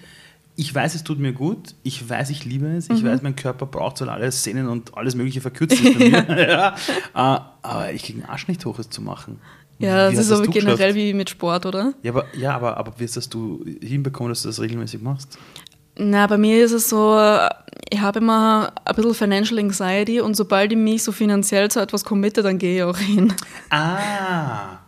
[0.58, 1.76] Ich weiß, es tut mir gut.
[1.84, 2.88] Ich weiß, ich liebe es.
[2.90, 2.96] Mhm.
[2.96, 6.48] Ich weiß, mein Körper braucht soll alles Sehnen und alles Mögliche verkürzt ist bei mir.
[6.50, 6.76] ja.
[7.14, 9.40] Äh, Aber ich kriege den Arsch nicht hoch, es zu machen.
[9.80, 10.96] Ja, Wie das ist so du generell geschafft?
[10.96, 11.94] wie mit Sport, oder?
[12.02, 15.38] Ja, aber, ja, aber, aber wie hast das du hinbekommen, dass du das regelmäßig machst?
[15.98, 17.18] Na, bei mir ist es so,
[17.90, 22.06] ich habe immer ein bisschen Financial Anxiety und sobald ich mich so finanziell zu etwas
[22.06, 23.34] committe, dann gehe ich auch hin.
[23.70, 24.80] Ah.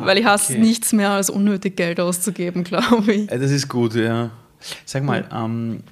[0.00, 0.62] Ah Weil ich hasse okay.
[0.62, 3.30] nichts mehr als unnötig Geld auszugeben, glaube ich.
[3.30, 4.30] Äh, Das ist gut, ja.
[4.84, 5.82] Sag mal, ähm,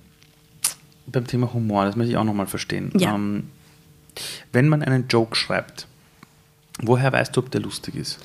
[1.07, 2.91] beim Thema Humor, das möchte ich auch nochmal verstehen.
[2.97, 3.15] Ja.
[3.15, 3.45] Ähm,
[4.53, 5.87] wenn man einen Joke schreibt,
[6.81, 8.19] woher weißt du, ob der lustig ist?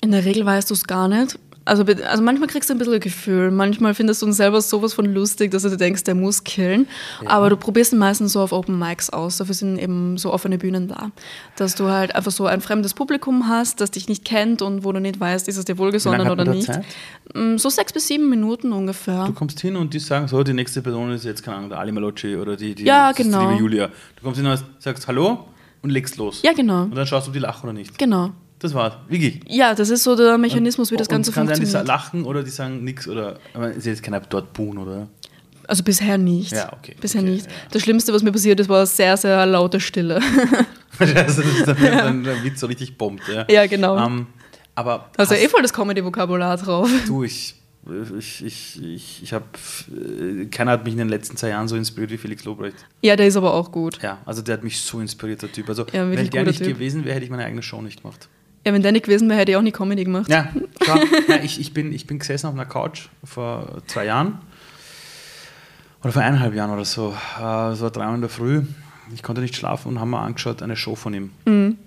[0.00, 1.38] In der Regel weißt du es gar nicht.
[1.68, 5.04] Also, also manchmal kriegst du ein bisschen Gefühl, manchmal findest du ihn selber sowas von
[5.12, 6.88] lustig, dass du dir denkst, der muss killen.
[7.26, 9.36] Aber du probierst ihn meistens so auf Open Mics aus.
[9.36, 11.10] Dafür sind eben so offene Bühnen da.
[11.56, 14.92] Dass du halt einfach so ein fremdes Publikum hast, das dich nicht kennt und wo
[14.92, 16.66] du nicht weißt, ist es dir wohlgesonnen oder nicht.
[16.66, 16.84] Zeit?
[17.34, 19.26] Mm, So sechs bis sieben Minuten ungefähr.
[19.26, 21.78] Du kommst hin und die sagen, so, die nächste Person ist jetzt, keine Ahnung, der
[21.80, 23.40] Ali Malocci oder die, die, Ja, genau.
[23.40, 23.86] die liebe Julia.
[24.16, 25.44] Du kommst hin und sagst Hallo
[25.82, 26.40] und legst los.
[26.42, 26.84] Ja, genau.
[26.84, 27.98] Und dann schaust du, ob die lachen oder nicht.
[27.98, 28.30] Genau.
[28.60, 28.94] Das war's.
[29.08, 29.40] Wirklich.
[29.46, 31.86] Ja, das ist so der Mechanismus, wie das Und Ganze es kann sein, die funktioniert.
[31.86, 33.38] lachen oder die sagen nichts oder.
[33.54, 35.08] Aber ist jetzt keiner dort buhen, oder?
[35.68, 36.50] Also bisher nicht.
[36.52, 37.46] Ja, okay, Bisher okay, nicht.
[37.46, 37.52] ja.
[37.70, 40.18] Das Schlimmste, was mir passiert ist, war sehr, sehr laute Stille.
[40.98, 43.22] also das ist dann, wenn der Witz so richtig bombt.
[43.28, 43.98] Ja, Ja, genau.
[44.04, 44.26] Ähm,
[44.74, 46.88] aber Also eh voll das Comedy-Vokabular drauf.
[47.06, 47.54] du, ich,
[48.18, 49.44] ich, ich, ich, ich habe,
[50.50, 52.76] keiner hat mich in den letzten zwei Jahren so inspiriert wie Felix Lobrecht.
[53.02, 54.00] Ja, der ist aber auch gut.
[54.02, 55.68] Ja, also der hat mich so inspiriert, der Typ.
[55.68, 56.74] Also Ja, wenn der nicht Typ.
[56.74, 58.28] gewesen wäre, hätte ich meine eigene Show nicht gemacht.
[58.66, 60.28] Ja, wenn der nicht gewesen wäre, hätte ich auch nie Comedy gemacht.
[60.28, 60.48] Ja,
[60.80, 61.00] klar.
[61.28, 64.38] Nein, ich, ich, bin, ich bin gesessen auf einer Couch vor zwei Jahren
[66.02, 67.14] oder vor eineinhalb Jahren oder so.
[67.40, 68.62] Äh, Es war drei Uhr in der Früh.
[69.14, 71.30] Ich konnte nicht schlafen und haben mir angeschaut eine Show von ihm.
[71.46, 71.78] Mhm.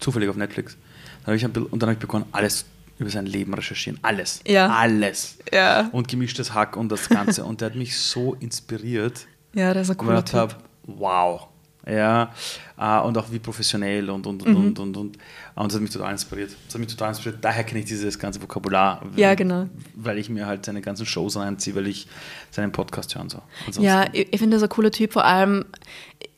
[0.00, 0.76] Zufällig auf Netflix.
[1.24, 2.64] Dann hab ich und dann habe ich begonnen, alles
[2.98, 3.98] über sein Leben recherchieren.
[4.02, 4.40] Alles.
[4.46, 4.68] Ja.
[4.68, 5.38] Alles.
[5.52, 5.88] Ja.
[5.92, 7.44] Und gemischtes Hack und das Ganze.
[7.44, 10.34] und der hat mich so inspiriert, Ja, der ist ein ich cooler gedacht Typ.
[10.40, 10.54] habe,
[10.86, 11.48] wow.
[11.88, 12.32] Ja,
[12.78, 14.56] äh, und auch wie professionell und und und Mhm.
[14.66, 15.18] und und und.
[15.54, 16.50] Und das hat mich total inspiriert.
[16.66, 17.38] Das hat mich total inspiriert.
[17.44, 19.02] Daher kenne ich dieses ganze Vokabular.
[19.14, 19.68] Ja, genau.
[19.94, 22.08] Weil ich mir halt seine ganzen Shows reinziehe, weil ich
[22.50, 23.40] seinen Podcast höre und so.
[23.60, 25.12] Ansonsten- Ja, ich, ich finde, das ein cooler Typ.
[25.12, 25.64] Vor allem,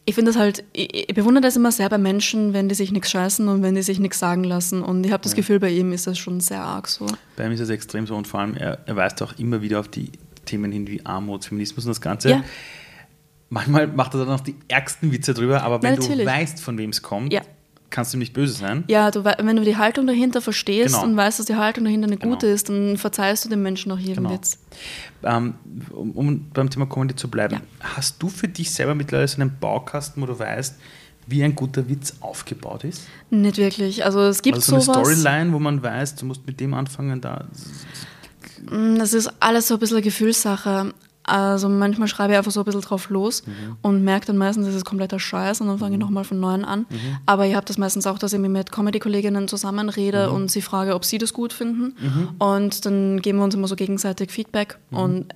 [0.05, 2.93] ich finde das halt, ich, ich bewundere das immer sehr bei Menschen, wenn die sich
[2.93, 4.83] nichts scheißen und wenn die sich nichts sagen lassen.
[4.83, 7.07] Und ich habe das Gefühl, bei ihm ist das schon sehr arg so.
[7.37, 9.81] Bei ihm ist es extrem so und vor allem, er, er weist auch immer wieder
[9.81, 10.13] auf die
[10.45, 12.31] Themen hin wie Armut, Feminismus und das Ganze.
[12.31, 12.45] Ja.
[13.51, 16.27] Manchmal macht er dann auch die ärgsten Witze drüber, aber wenn Na, du natürlich.
[16.27, 17.41] weißt, von wem es kommt, Ja.
[17.91, 18.85] kannst du ihm nicht böse sein.
[18.89, 21.05] Ja, du, wenn du die Haltung dahinter verstehst Genau.
[21.07, 22.35] und weißt, dass die Haltung dahinter eine Genau.
[22.35, 24.31] gute ist, dann verzeihst du dem Menschen auch jeden Genau.
[24.35, 24.59] Witz.
[25.23, 25.55] Ähm,
[25.91, 27.61] um, um beim Thema Comedy zu bleiben, Ja.
[27.97, 30.77] hast du für dich selber mittlerweile so einen Baukasten, wo du weißt,
[31.27, 33.03] wie ein guter Witz aufgebaut ist?
[33.31, 34.05] Nicht wirklich.
[34.05, 35.19] Also es gibt Also so eine sowas.
[35.21, 37.47] Storyline, wo man weiß, du musst mit dem anfangen, da.
[38.71, 40.93] Mm, Das ist alles so ein bisschen eine Gefühlssache.
[41.29, 43.77] Also manchmal schreibe ich einfach so ein bisschen drauf los Mhm.
[43.83, 46.65] und merke dann meistens, das ist kompletter Scheiß und dann fange ich nochmal von neuem
[46.65, 46.81] an.
[46.89, 46.97] Mhm.
[47.27, 49.49] Aber ich habe das meistens auch, dass ich mich mit Comedy-Kolleginnen Mhm.
[49.49, 51.95] zusammenrede und sie frage, ob sie das gut finden.
[52.39, 54.97] Und dann geben wir uns immer so gegenseitig Feedback Mhm.
[54.99, 55.27] und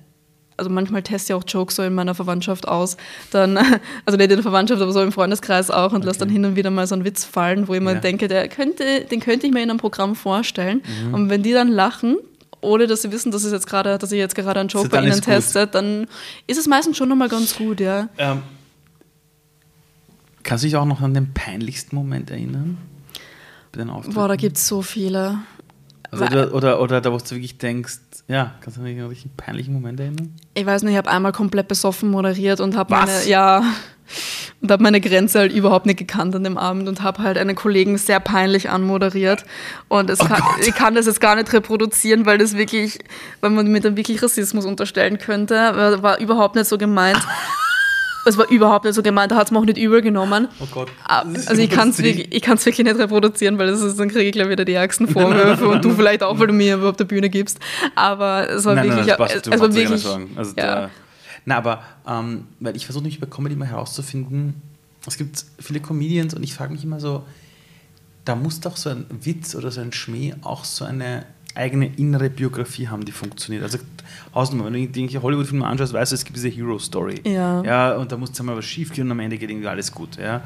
[0.55, 2.95] also manchmal teste ich auch Jokes so in meiner Verwandtschaft aus.
[3.31, 3.57] Dann,
[4.05, 6.55] also nicht in der Verwandtschaft, aber so im Freundeskreis auch und lasse dann hin und
[6.55, 7.99] wieder mal so einen Witz fallen, wo ich mir Ja.
[7.99, 10.83] denke, der könnte, den könnte ich mir in einem Programm vorstellen.
[11.07, 11.13] Mhm.
[11.15, 12.17] Und wenn die dann lachen,
[12.63, 14.91] ohne dass sie wissen, dass, es jetzt gerade, dass ich jetzt gerade einen Joke So,
[14.91, 16.07] bei ihnen teste, dann
[16.47, 18.09] ist es meistens schon nochmal ganz gut, ja.
[18.17, 18.41] Ähm,
[20.43, 22.77] kannst du dich auch noch an den peinlichsten Moment erinnern?
[23.71, 24.15] Bei den Auftritten?
[24.15, 25.39] Boah, da gibt es so viele.
[26.11, 29.31] also, oder, oder, oder da, wo du wirklich denkst, ja, kannst du dich an einen
[29.35, 30.33] peinlichen Moment erinnern?
[30.53, 33.63] Ich weiß nicht, ich habe einmal komplett besoffen moderiert und habe meine, ja,
[34.61, 37.55] und habe meine Grenze halt überhaupt nicht gekannt an dem Abend und habe halt einen
[37.55, 39.43] Kollegen sehr peinlich anmoderiert.
[39.87, 42.99] Und Oh kann, ich kann das jetzt gar nicht reproduzieren, weil das wirklich,
[43.41, 45.55] weil man mir dann wirklich Rassismus unterstellen könnte.
[46.01, 47.19] War, überhaupt nicht so gemeint.
[48.25, 50.47] Es war überhaupt nicht so gemeint, da hat es mir auch nicht übel genommen.
[50.61, 50.89] Oh Gott.
[51.03, 54.23] Ah, Also ich kann es wirklich, ich wirklich nicht reproduzieren, weil das ist, dann kriege
[54.23, 57.03] ich gleich wieder die ärgsten Vorwürfe und du vielleicht auch, weil du mir auf der
[57.03, 57.59] Bühne gibst.
[57.95, 60.07] Aber es war Nein, nein, wirklich, das passt, es, es war wirklich.
[60.37, 60.89] Also ja.
[61.45, 64.61] Na, aber, ähm, weil ich versuche nämlich bei Comedy mal herauszufinden,
[65.05, 67.23] es gibt viele Comedians und ich frage mich immer so,
[68.25, 71.25] da muss doch so ein Witz oder so ein Schmäh auch so eine
[71.55, 73.63] eigene innere Biografie haben, die funktioniert.
[73.63, 73.77] Also
[74.33, 77.21] Hausnummer, wenn du irgendwelche Hollywood-Filme anschaust, weißt du, es gibt diese Hero-Story.
[77.25, 77.63] Ja.
[77.63, 77.95] ja.
[77.95, 80.17] Und da muss einmal was schief gehen und am Ende geht irgendwie alles gut.
[80.17, 80.41] Ja.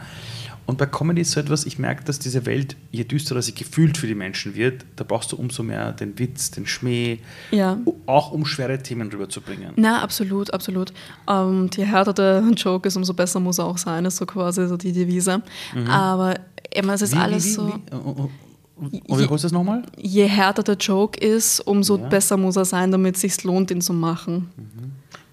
[0.67, 3.97] Und bei Comedy ist so etwas, ich merke, dass diese Welt, je düsterer sie gefühlt
[3.97, 7.19] für die Menschen wird, da brauchst du umso mehr den Witz, den Schmäh,
[7.51, 7.77] Ja.
[8.05, 9.71] auch um schwere Themen rüberzubringen.
[9.77, 10.91] Na, absolut, absolut.
[11.25, 14.67] Und je härter der Joke ist, umso besser muss er auch sein, ist so quasi
[14.67, 15.41] so die Devise.
[15.89, 16.35] Aber
[16.75, 17.67] eben, es ist Wie, alles wie, wie, so.
[17.69, 17.95] Wie?
[17.95, 18.29] Und,
[18.75, 19.83] und, und wie holst du das nochmal?
[19.95, 22.07] Je härter der Joke ist, umso Ja.
[22.09, 24.49] besser muss er sein, damit es sich lohnt, ihn zu machen.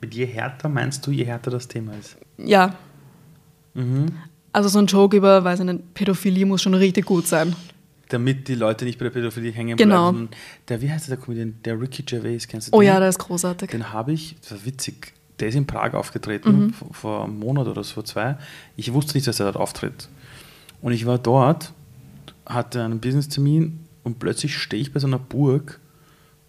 [0.00, 2.16] Mit je härter meinst du, je härter das Thema ist.
[2.38, 2.76] Ja.
[3.74, 4.12] Mhm.
[4.54, 7.54] Also so ein Joke über, weiß ich nicht, Pädophilie muss schon richtig gut sein.
[8.08, 10.12] Damit die Leute nicht bei der Pädophilie hängen Genau.
[10.12, 10.28] bleiben.
[10.68, 11.56] Der, wie heißt der Comedian?
[11.64, 12.86] Der Ricky Gervais, kennst du Oh den?
[12.86, 13.70] ja, der ist großartig.
[13.70, 17.66] Den habe ich, das war witzig, der ist in Prag aufgetreten, vor, vor einem Monat
[17.66, 18.36] oder so, vor zwei.
[18.76, 20.08] Ich wusste nicht, dass er dort auftritt.
[20.80, 21.72] Und ich war dort,
[22.46, 25.80] hatte einen Business-Termin und plötzlich stehe ich bei so einer Burg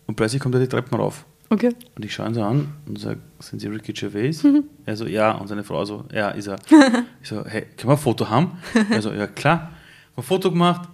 [0.06, 1.26] und plötzlich kommt er die Treppen rauf.
[1.50, 1.72] Okay.
[1.96, 4.44] Und ich schaue ihn so an und sage, sind Sie Ricky Gervais?
[4.86, 5.32] Er so, ja.
[5.34, 6.58] Und seine Frau so, ja, ist er.
[7.22, 8.58] ich so, hey, können wir ein Foto haben?
[8.90, 9.72] Er so, ja, klar.
[10.18, 10.90] Ein Foto gemacht,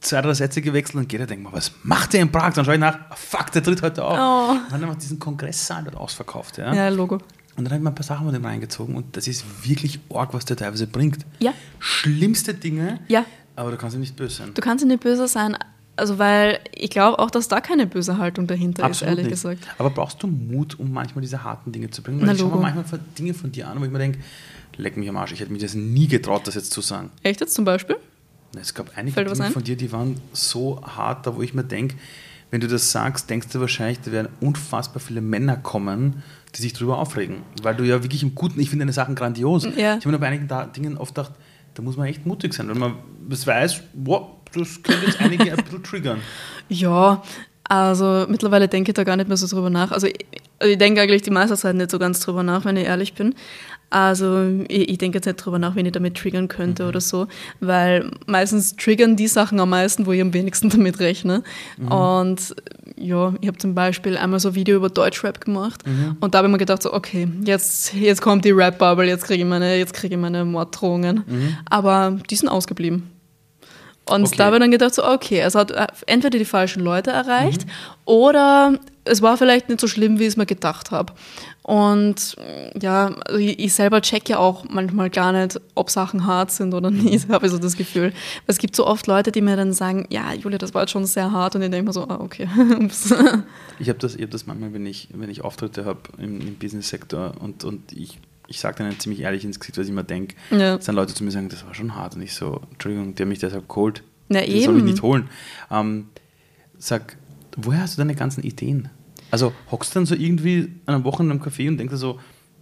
[0.00, 2.52] zwei, drei Sätze gewechselt und geht er, denkt mal, was macht der in Prag?
[2.54, 4.16] Dann schaue ich nach, ah, fuck, der tritt heute auf.
[4.18, 4.52] Oh.
[4.52, 6.58] Und dann haben wir diesen Kongresssaal dort ausverkauft.
[6.58, 6.72] Ja?
[6.72, 7.16] Ja, Logo.
[7.56, 9.98] Und dann habe ich mal ein paar Sachen mit dem reingezogen und das ist wirklich
[10.14, 11.26] arg, was der teilweise bringt.
[11.40, 11.52] Ja.
[11.80, 13.24] Schlimmste Dinge, Ja.
[13.56, 14.54] aber du kannst ihm nicht böse sein.
[14.54, 15.56] Du kannst ja nicht böse sein,
[15.98, 19.34] also weil ich glaube auch, dass da keine böse Haltung dahinter ist, Absolut ehrlich nicht.
[19.34, 19.66] gesagt.
[19.78, 22.18] Aber brauchst du Mut, um manchmal diese harten Dinge zu bringen?
[22.20, 24.18] Na, Weil ich schaue mir manchmal Dinge von dir an, wo ich mir denke,
[24.76, 27.10] leck mich am Arsch, ich hätte mir das nie getraut, das jetzt zu sagen.
[27.22, 27.96] Echt jetzt zum Beispiel?
[28.58, 31.64] Es gab einige Fällt Dinge von dir, die waren so hart, da wo ich mir
[31.64, 31.96] denke,
[32.50, 36.22] wenn du das sagst, denkst du wahrscheinlich, da werden unfassbar viele Männer kommen,
[36.54, 37.42] die sich darüber aufregen.
[37.62, 39.64] Weil du ja wirklich im Guten, ich finde deine Sachen grandios.
[39.64, 39.96] Ja.
[39.96, 41.32] Ich habe mir bei einigen Dingen oft gedacht,
[41.74, 42.94] da muss man echt mutig sein, wenn man
[43.28, 46.20] das weiß, wow, das könnte jetzt einige ein bisschen triggern.
[46.68, 47.22] Ja,
[47.64, 49.90] also mittlerweile denke ich da gar nicht mehr so drüber nach.
[49.90, 50.24] Also ich,
[50.64, 53.34] ich denke eigentlich die meiste Zeit nicht so ganz drüber nach, wenn ich ehrlich bin.
[53.90, 57.26] Also ich, ich denke jetzt nicht drüber nach, wen ich damit triggern könnte oder so,
[57.60, 61.42] weil meistens triggern die Sachen am meisten, wo ich am wenigsten damit rechne.
[61.88, 62.54] Und
[62.96, 65.84] ja, ich habe zum Beispiel einmal so ein Video über Deutschrap gemacht
[66.20, 69.42] und da habe ich mir gedacht, so, okay, jetzt, jetzt kommt die Rap-Bubble, jetzt kriege
[69.42, 71.24] ich meine, jetzt kriege ich meine Morddrohungen.
[71.70, 73.10] Aber die sind ausgeblieben.
[74.08, 74.36] Und Okay.
[74.38, 77.64] da habe ich dann gedacht, so, okay, es hat äh, entweder die falschen Leute erreicht
[77.66, 77.70] Mhm.
[78.06, 81.12] oder es war vielleicht nicht so schlimm, wie ich es mir gedacht habe.
[81.62, 86.50] Und äh, ja, also ich, selber check ja auch manchmal gar nicht, ob Sachen hart
[86.50, 87.04] sind oder Mhm.
[87.04, 88.12] nicht, habe ich so das Gefühl.
[88.46, 91.04] Es gibt so oft Leute, die mir dann sagen, ja, Julia, das war jetzt schon
[91.06, 92.48] sehr hart und ich denke mir so, ah, okay.
[93.80, 96.54] Ich habe das, ich hab das manchmal, wenn ich, wenn ich Auftritte habe im, im
[96.56, 100.34] Business-Sektor und, und ich, ich sage dann ziemlich ehrlich ins Gesicht, was ich immer denke,
[100.50, 100.76] Ja.
[100.76, 103.24] dass dann Leute zu mir sagen, das war schon hart und ich so, Entschuldigung, der
[103.26, 104.02] hat mich deshalb geholt.
[104.28, 104.84] Na, Den soll ich eben.
[104.84, 105.28] nicht holen.
[105.70, 106.08] Ähm,
[106.78, 107.16] sag,
[107.56, 108.88] woher hast du deine ganzen Ideen?
[109.30, 112.18] Also hockst du dann so irgendwie an einem Wochenende im Café und denkst dir so,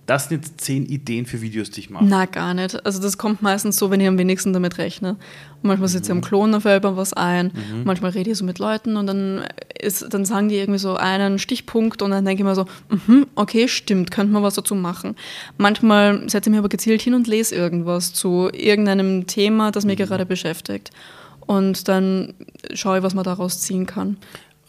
[0.06, 2.04] das sind jetzt zehn Ideen für Videos, die ich mache.
[2.04, 2.86] Na, gar nicht.
[2.86, 5.10] Also das kommt meistens so, wenn ich am wenigsten damit rechne.
[5.10, 7.50] Und manchmal sitze ich am Klon, da fällt mir was ein.
[7.84, 9.44] Manchmal rede ich so mit Leuten und dann,
[9.80, 13.26] ist, dann sagen die irgendwie so einen Stichpunkt und dann denke ich mir so, mhm,
[13.34, 15.16] okay, stimmt, könnte man was dazu machen.
[15.58, 19.96] Manchmal setze ich mich aber gezielt hin und lese irgendwas zu irgendeinem Thema, das mich
[19.96, 20.92] gerade beschäftigt.
[21.40, 22.34] Und dann
[22.74, 24.18] schaue ich, was man daraus ziehen kann.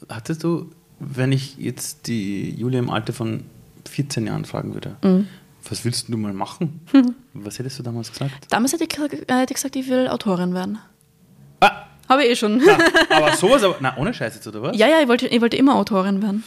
[0.09, 3.43] Hattest du, wenn ich jetzt die Julia im Alter von
[3.87, 5.27] 14 Jahren fragen würde, Mhm.
[5.69, 6.81] was willst du mal machen?
[7.33, 8.33] Was hättest du damals gesagt?
[8.49, 10.79] Damals hätte ich, gesagt- äh, hätte ich gesagt, ich will Autorin werden.
[11.59, 12.61] Ah, Habe ich eh schon.
[12.65, 12.77] na,
[13.15, 14.77] aber sowas, aber, na, ohne Scheiß jetzt, oder was?
[14.77, 16.43] Ja, ja, ich wollte, ich wollte immer Autorin werden.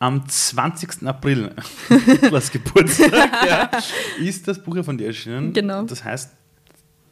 [0.00, 1.06] Am 20.
[1.08, 1.50] April,
[2.30, 3.10] was Geburtstag,
[3.48, 3.68] ja,
[4.18, 5.52] ist das Buch ja von dir erschienen.
[5.52, 5.82] Genau.
[5.82, 6.30] Das heißt,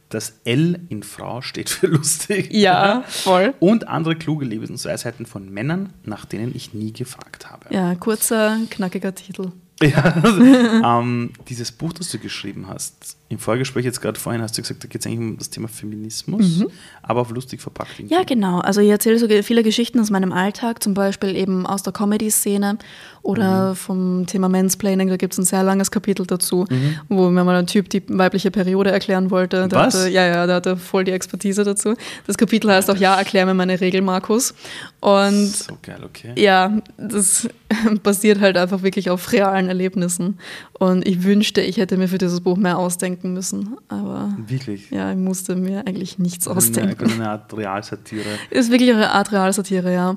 [0.09, 2.51] das L in Frau steht für lustig.
[2.51, 3.53] Ja, voll.
[3.59, 7.73] Und andere kluge Lebensweisheiten von Männern, nach denen ich nie gefragt habe.
[7.73, 9.51] Ja, kurzer, knackiger Titel.
[9.81, 14.57] Ja, also, ähm, dieses Buch, das du geschrieben hast, im Vorgespräch jetzt gerade vorhin hast
[14.57, 16.63] du gesagt, da geht es eigentlich um das Thema Feminismus,
[17.03, 17.99] aber auf lustig verpackt.
[17.99, 18.07] Mhm.
[18.07, 18.59] Ja, genau.
[18.59, 22.77] Also ich erzähle so viele Geschichten aus meinem Alltag, zum Beispiel eben aus der Comedy-Szene
[23.27, 25.09] oder vom Thema Mansplaining.
[25.09, 26.65] Da gibt es ein sehr langes Kapitel dazu,
[27.09, 29.67] wo mir mal ein Typ die weibliche Periode erklären wollte.
[29.71, 29.95] Was?
[29.95, 31.93] Hatte, ja, ja, der hatte voll die Expertise dazu.
[32.25, 34.53] Das Kapitel heißt auch Ja, erklär mir meine Regel, Markus.
[35.01, 36.31] Und So geil, okay.
[36.37, 37.49] ja, das
[38.03, 40.39] basiert halt einfach wirklich auf realen Erlebnissen.
[40.71, 43.75] Und ich wünschte, ich hätte mir für dieses Buch mehr ausdenken müssen.
[43.89, 44.89] Aber Wirklich?
[44.89, 47.03] ja, ich musste mir eigentlich nichts Also ausdenken.
[47.03, 48.23] Eine, eine Art Realsatire.
[48.51, 50.15] Ist wirklich eine Art Realsatire, ja.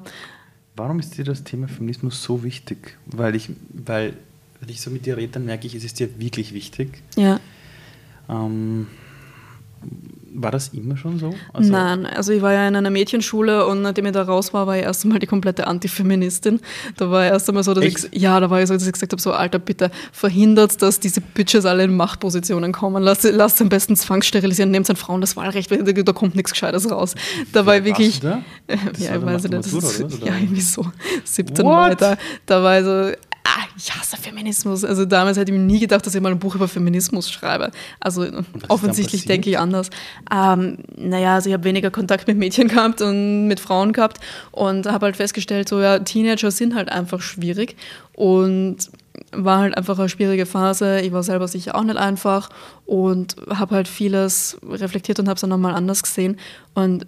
[0.77, 2.97] Warum ist dir das Thema Feminismus so wichtig?
[3.07, 4.15] Weil ich, weil,
[4.61, 7.03] wenn ich so mit dir rede, dann merke ich, es ist dir wirklich wichtig.
[7.17, 7.41] Ja.
[8.29, 8.87] Ähm,
[10.33, 11.35] war das immer schon so?
[11.53, 14.67] Also, Nein, also ich war ja in einer Mädchenschule und nachdem ich da raus war,
[14.67, 16.61] war ich erst einmal die komplette Antifeministin.
[16.97, 18.09] Da war erst einmal so, dass Echt?
[18.13, 21.01] ich, ja, da war ich so, dass ich gesagt habe, so Alter, bitte verhindert, dass
[21.01, 23.03] diese Bitches alle in Machtpositionen kommen.
[23.03, 26.91] Lasst sie am besten zwangssterilisieren, nehmt den Frauen das Wahlrecht, weil da, kommt nichts Gescheites
[26.91, 27.15] raus.
[27.53, 28.43] Da war ich wirklich, da?
[28.99, 30.03] Ja, war ich weiß nicht, das ist?
[30.03, 30.27] Oder?
[30.27, 30.87] ja, irgendwie so
[31.25, 31.73] 17 What?
[31.73, 32.17] Mal da,
[32.47, 34.85] da war ich so, ah, ich hasse Feminismus.
[34.85, 37.71] Also damals hätte ich mir nie gedacht, dass ich mal ein Buch über Feminismus schreibe.
[37.99, 38.27] Also
[38.69, 39.91] offensichtlich denke ich anders.
[40.33, 44.19] Ähm, naja, also ich habe weniger Kontakt mit Mädchen gehabt und mit Frauen gehabt
[44.53, 47.77] und habe halt festgestellt, so ja, Teenager sind halt einfach schwierig
[48.15, 48.91] und
[49.33, 51.01] war halt einfach eine schwierige Phase.
[51.01, 52.49] Ich war selber sicher auch nicht einfach
[52.87, 56.39] und habe halt vieles reflektiert und habe es dann nochmal anders gesehen.
[56.75, 57.05] Und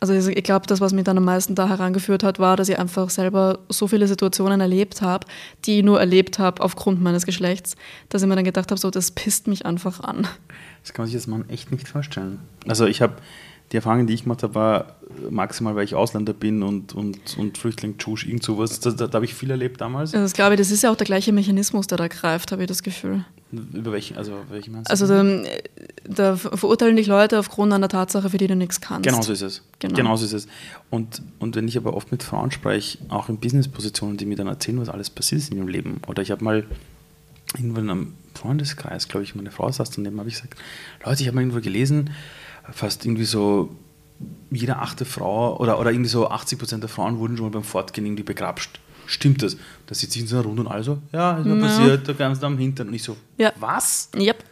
[0.00, 2.78] also ich glaube, das, was mich dann am meisten da herangeführt hat, war, dass ich
[2.78, 5.26] einfach selber so viele Situationen erlebt habe,
[5.64, 7.74] die ich nur erlebt habe aufgrund meines Geschlechts,
[8.08, 10.28] dass ich mir dann gedacht habe, so, das pisst mich einfach an.
[10.82, 12.38] Das kann man sich als Mann echt nicht vorstellen.
[12.66, 13.14] Also ich habe,
[13.72, 14.96] die Erfahrung, die ich gemacht habe, war
[15.30, 18.80] maximal, weil ich Ausländer bin und, und, und Flüchtling, Tschusch, irgend sowas.
[18.80, 20.14] Da, da, da habe ich viel erlebt damals.
[20.14, 22.62] Also das glaube ich, das ist ja auch der gleiche Mechanismus, der da greift, habe
[22.62, 23.24] ich das Gefühl.
[23.50, 24.92] Über welchen, also welche meinst du?
[24.92, 25.42] Also da,
[26.04, 29.08] da verurteilen dich Leute aufgrund einer Tatsache, für die du nichts kannst.
[29.08, 29.62] Genau so ist es.
[29.78, 29.94] Genau.
[29.94, 30.16] Genau.
[30.16, 30.48] so ist es.
[30.90, 34.48] Und, und wenn ich aber oft mit Frauen spreche, auch in Businesspositionen, die mir dann
[34.48, 36.00] erzählen, was alles passiert ist in ihrem Leben.
[36.06, 36.64] Oder ich habe mal
[37.54, 40.54] irgendwo in einem Freundeskreis, glaube ich, meine Frau saß daneben, habe ich gesagt,
[41.04, 42.10] Leute, ich habe mal irgendwo gelesen,
[42.72, 43.74] fast irgendwie so
[44.50, 47.62] jede achte Frau oder, oder irgendwie so 80 Prozent der Frauen wurden schon mal beim
[47.64, 48.80] Fortgehen irgendwie begrapscht.
[49.06, 49.56] Stimmt das?
[49.86, 51.60] Da sitzt sie in so einer Runde und alle so, ja, ist mir Ja.
[51.66, 52.88] passiert, da ganz am Hintern.
[52.88, 53.52] Und ich so, Ja.
[53.58, 54.10] was?
[54.16, 54.44] Yep.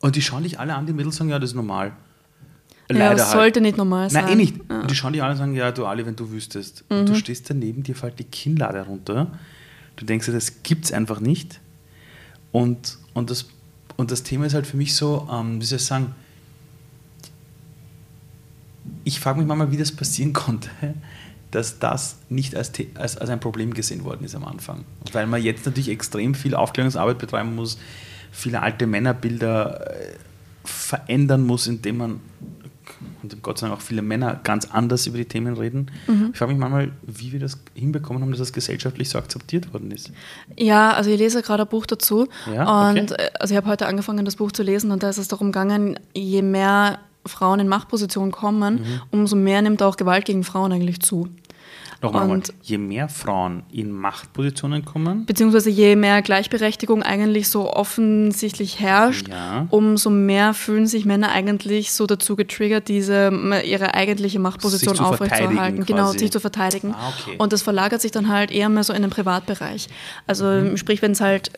[0.00, 1.92] Und die schauen dich alle an, die Mädels sagen, ja, das ist normal.
[2.90, 4.24] Ja, das sollte nicht normal sein.
[4.24, 4.56] Nein, eh nicht.
[4.68, 4.80] Ja.
[4.82, 6.84] Und die schauen dich an und sagen, ja, du Ali, wenn du wüsstest.
[6.90, 9.28] Und du stehst daneben, dir fällt die Kinnlade runter.
[9.96, 11.60] Du denkst dir, das gibt's einfach nicht.
[12.50, 13.46] Und, und, das,
[13.96, 16.14] und das Thema ist halt für mich so, ähm, wie soll ich sagen,
[19.04, 20.70] ich frage mich manchmal, wie das passieren konnte,
[21.50, 24.84] dass das nicht als, als, als ein Problem gesehen worden ist am Anfang.
[25.12, 27.78] Weil man jetzt natürlich extrem viel Aufklärungsarbeit betreiben muss,
[28.30, 30.14] viele alte Männerbilder äh,
[30.64, 32.20] verändern muss, indem man,
[33.22, 35.90] und Gott sei Dank auch viele Männer ganz anders über die Themen reden.
[36.32, 39.90] Ich frage mich manchmal, wie wir das hinbekommen haben, dass das gesellschaftlich so akzeptiert worden
[39.90, 40.12] ist.
[40.56, 42.28] Ja, also ich lese gerade ein Buch dazu.
[42.52, 43.00] Ja, okay.
[43.00, 45.28] und äh, also ich habe heute angefangen, das Buch zu lesen und da ist es
[45.28, 49.00] darum gegangen, je mehr Frauen in Machtpositionen kommen, Mhm.
[49.10, 51.28] umso mehr nimmt auch Gewalt gegen Frauen eigentlich zu.
[52.00, 58.80] Nochmal, Und- je mehr Frauen in Machtpositionen kommen, Beziehungsweise je mehr Gleichberechtigung eigentlich so offensichtlich
[58.80, 59.68] herrscht, Ja.
[59.70, 63.30] umso mehr fühlen sich Männer eigentlich so dazu getriggert, diese
[63.64, 65.84] ihre eigentliche Machtposition aufrechtzuerhalten.
[65.86, 66.92] Genau, sich zu verteidigen.
[66.92, 67.36] Ah, okay.
[67.38, 69.86] Und das verlagert sich dann halt eher mehr so in den Privatbereich.
[70.26, 70.76] Also Mhm.
[70.76, 71.52] sprich, wenn es halt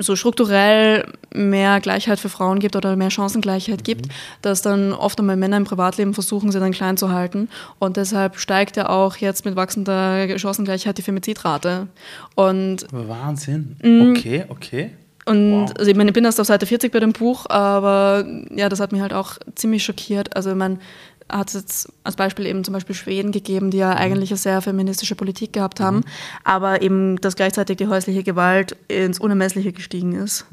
[0.00, 4.10] so strukturell mehr Gleichheit für Frauen gibt oder mehr Chancengleichheit gibt, Mhm.
[4.42, 7.48] dass dann oft einmal Männer im Privatleben versuchen, sie dann klein zu halten.
[7.78, 11.86] Und deshalb steigt ja auch jetzt mit wachsender Chancengleichheit die Femizidrate.
[12.34, 13.76] Und Wahnsinn.
[13.82, 14.14] Mhm.
[14.16, 14.90] Okay, okay.
[15.26, 15.72] und Wow.
[15.78, 18.80] also ich meine, ich bin erst auf Seite 40 bei dem Buch, aber ja, das
[18.80, 20.34] hat mich halt auch ziemlich schockiert.
[20.34, 20.80] Also man
[21.30, 23.96] hat es jetzt als Beispiel eben zum Beispiel Schweden gegeben, die ja Mhm.
[23.98, 26.02] eigentlich eine sehr feministische Politik gehabt haben,
[26.44, 30.46] aber eben, dass gleichzeitig die häusliche Gewalt ins Unermessliche gestiegen ist.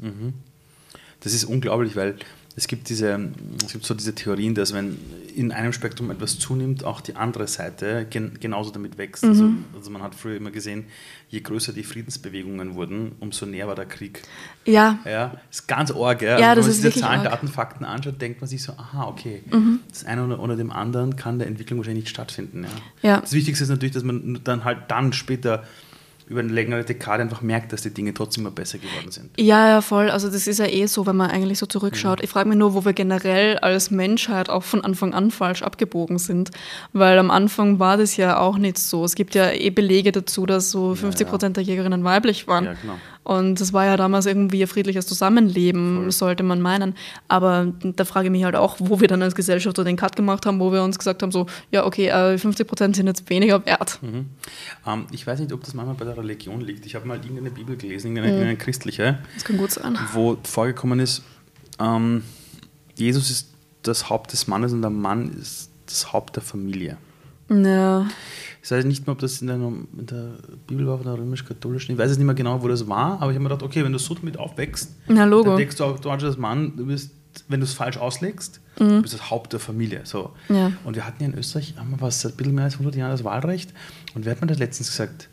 [1.20, 2.16] Das ist unglaublich, weil
[2.58, 3.30] es gibt diese,
[3.64, 4.96] es gibt so diese Theorien, dass wenn
[5.34, 9.24] in einem Spektrum etwas zunimmt, auch die andere Seite gen genauso damit wächst.
[9.24, 10.86] Also, also man hat früher immer gesehen,
[11.28, 14.22] je größer die Friedensbewegungen wurden, umso näher war der Krieg.
[14.64, 16.22] Ja, Ja, ist ganz arg.
[16.22, 17.30] Ja, Ja, Und das wenn man sich wirklich die Zahlen, arg.
[17.30, 19.42] Daten, Fakten anschaut, denkt man sich so, aha, okay,
[19.90, 22.64] das eine oder, oder dem anderen kann der Entwicklung wahrscheinlich nicht stattfinden.
[23.02, 23.10] Ja.
[23.10, 23.20] Ja.
[23.20, 25.64] Das Wichtigste ist natürlich, dass man dann halt dann später
[26.26, 29.30] über eine längere Dekade einfach merkt, dass die Dinge trotzdem immer besser geworden sind.
[29.38, 30.10] Ja, ja, voll.
[30.10, 32.20] Also das ist ja eh so, wenn man eigentlich so zurückschaut.
[32.20, 36.18] Ich frage mich nur, wo wir generell als Menschheit auch von Anfang an falsch abgebogen
[36.18, 36.50] sind.
[36.92, 39.04] Weil am Anfang war das ja auch nicht so.
[39.04, 42.64] Es gibt ja eh Belege dazu, dass so 50 Prozent der Jägerinnen weiblich waren.
[42.64, 42.94] Ja, genau.
[43.26, 46.94] Und das war ja damals irgendwie ein friedliches Zusammenleben, sollte man meinen.
[47.26, 50.14] Aber da frage ich mich halt auch, wo wir dann als Gesellschaft so den Cut
[50.14, 53.28] gemacht haben, wo wir uns gesagt haben, so, ja, okay, äh, 50 Prozent sind jetzt
[53.28, 53.98] weniger wert.
[54.00, 54.26] Mhm.
[54.86, 56.86] Ähm, ich weiß nicht, ob das manchmal bei der Religion liegt.
[56.86, 59.98] Ich habe mal irgendeine Bibel gelesen, irgendeine, irgendeine christliche, Das kann gut sein.
[60.12, 61.24] wo vorgekommen ist,
[61.80, 62.22] ähm,
[62.94, 63.48] Jesus ist
[63.82, 66.96] das Haupt des Mannes und der Mann ist das Haupt der Familie.
[67.48, 68.06] Ja,
[68.66, 70.32] Ich weiß nicht mehr, ob das in der, in der
[70.66, 71.92] Bibel war, von der römisch-katholischen.
[71.92, 73.84] Ich weiß es nicht mehr genau, wo das war, aber ich habe mir gedacht, okay,
[73.84, 77.12] wenn du so damit aufwächst, Na, dann denkst du automatisch als Mann, du bist,
[77.46, 80.00] wenn du es falsch auslegst, du bist das Haupt der Familie.
[80.02, 80.32] So.
[80.48, 80.56] Mhm.
[80.56, 80.72] Ja.
[80.82, 82.96] Und wir hatten ja in Österreich, haben wir was, seit ein bisschen mehr als 100
[82.96, 83.72] Jahren das Wahlrecht.
[84.16, 85.28] Und wer hat mir das letztens gesagt?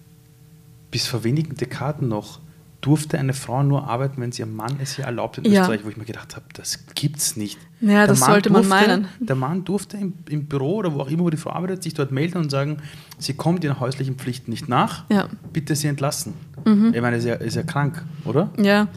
[0.92, 2.40] Bis vor wenigen Dekaden noch
[2.84, 5.62] durfte eine Frau nur arbeiten, wenn sie ihr Mann es ihr erlaubt in Ja.
[5.62, 7.58] Österreich, wo ich mir gedacht habe, das gibt's nicht.
[7.82, 9.08] Ja, Der das Mann sollte man meinen.
[9.20, 11.94] Der Mann durfte im, im Büro oder wo auch immer, wo die Frau arbeitet, sich
[11.94, 12.78] dort melden und sagen,
[13.18, 15.28] sie kommt ihren häuslichen Pflichten nicht nach, Ja.
[15.54, 16.34] bitte sie entlassen.
[16.66, 16.92] Mhm.
[16.94, 18.50] Ich meine, ist ja, ist ja krank, oder?
[18.58, 18.88] Ja.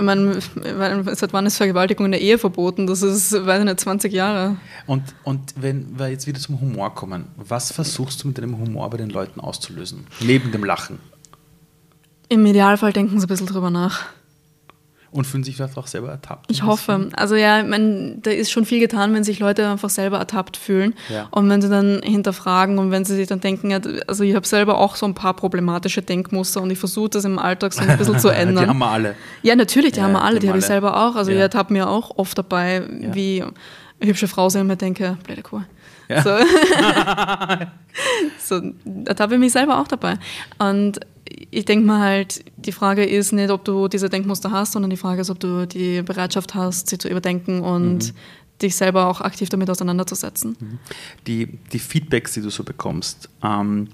[0.00, 0.38] Meine,
[1.14, 2.86] seit wann ist Vergewaltigung in der Ehe verboten?
[2.86, 4.56] Das ist, weiß ich nicht, 20 Jahre.
[4.86, 8.90] Und, und wenn wir jetzt wieder zum Humor kommen, was versuchst du mit deinem Humor
[8.90, 10.06] bei den Leuten auszulösen?
[10.20, 10.98] Neben dem Lachen.
[12.30, 14.00] Im Idealfall denken sie ein bisschen drüber nach.
[15.12, 16.48] Und fühlen sich auch selber ertappt.
[16.52, 17.08] Ich hoffe.
[17.16, 20.56] Also ja, ich meine, da ist schon viel getan, wenn sich Leute einfach selber ertappt
[20.56, 20.94] fühlen.
[21.12, 21.26] Ja.
[21.32, 24.46] Und wenn sie dann hinterfragen und wenn sie sich dann denken, ja, also ich habe
[24.46, 27.98] selber auch so ein paar problematische Denkmuster und ich versuche das im Alltag so ein
[27.98, 28.78] bisschen zu Die haben ändern.
[28.78, 29.16] wir alle.
[29.42, 31.16] Ja, natürlich, die Ja, haben wir alle, die die haben habe ich selber auch.
[31.16, 31.38] Also Ja.
[31.38, 33.52] ich ertappe mir auch oft dabei, wie eine
[34.08, 35.62] hübsche Frau sehe und mir denke, blöde Kuh.
[36.08, 36.22] Ja.
[36.22, 36.30] So,
[38.38, 38.70] so
[39.06, 40.18] ertappe ich mich selber auch dabei.
[40.58, 41.00] Und
[41.50, 44.96] ich denke mal halt, die Frage ist nicht, ob du diese Denkmuster hast, sondern die
[44.96, 48.12] Frage ist, ob du die Bereitschaft hast, sie zu überdenken und Mhm.
[48.62, 50.56] dich selber auch aktiv damit auseinanderzusetzen.
[51.26, 53.88] Die, die Feedbacks, die du so bekommst, ähm,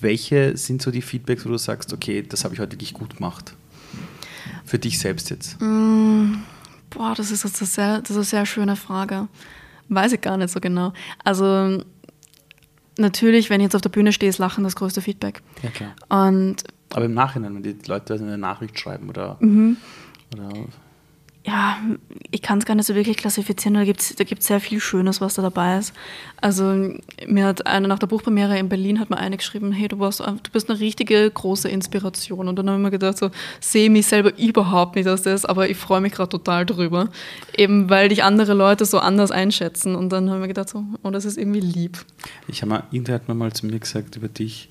[0.00, 3.16] welche sind so die Feedbacks, wo du sagst, okay, das habe ich heute wirklich gut
[3.16, 3.54] gemacht?
[4.64, 5.58] Für dich selbst jetzt.
[6.90, 9.28] Boah, das ist, jetzt eine sehr, das ist eine sehr schöne Frage.
[9.88, 10.92] Weiß ich gar nicht so genau.
[11.24, 11.82] Also
[12.98, 15.42] natürlich, wenn ich jetzt auf der Bühne stehe, ist Lachen das größte Feedback.
[15.62, 15.94] Ja, klar.
[16.28, 16.64] Und
[16.94, 19.76] Aber im Nachhinein, wenn die Leute eine Nachricht schreiben oder, Mhm.
[20.34, 20.48] oder
[21.44, 21.76] ja,
[22.30, 23.74] ich kann es gar nicht so wirklich klassifizieren.
[23.74, 25.92] Da gibt es da gibt's sehr viel Schönes, was da dabei ist.
[26.40, 26.94] Also
[27.26, 30.20] mir hat einer nach der Buchpremiere in Berlin hat mir eine geschrieben, hey, du, warst,
[30.20, 32.46] du bist eine richtige große Inspiration.
[32.46, 35.68] Und dann habe ich mir gedacht, so sehe mich selber überhaupt nicht als das, aber
[35.68, 37.08] ich freue mich gerade total drüber.
[37.56, 39.96] Eben weil dich andere Leute so anders einschätzen.
[39.96, 42.04] Und dann habe ich mir gedacht, so, oh, das ist irgendwie lieb.
[42.46, 44.68] Ich habe mal, irgendwer hat mir mal zu mir gesagt über dich,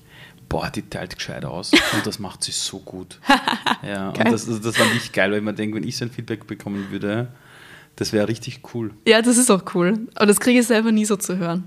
[0.52, 3.18] boah, die teilt gescheit aus und das macht sie so gut.
[3.82, 6.04] ja, und das, also das fand ich geil, weil ich mir denke, wenn ich so
[6.04, 7.28] ein Feedback bekommen würde,
[7.96, 8.92] das wäre richtig cool.
[9.06, 10.06] Ja, das ist auch cool.
[10.14, 11.64] Aber das kriege ich selber nie so zu hören.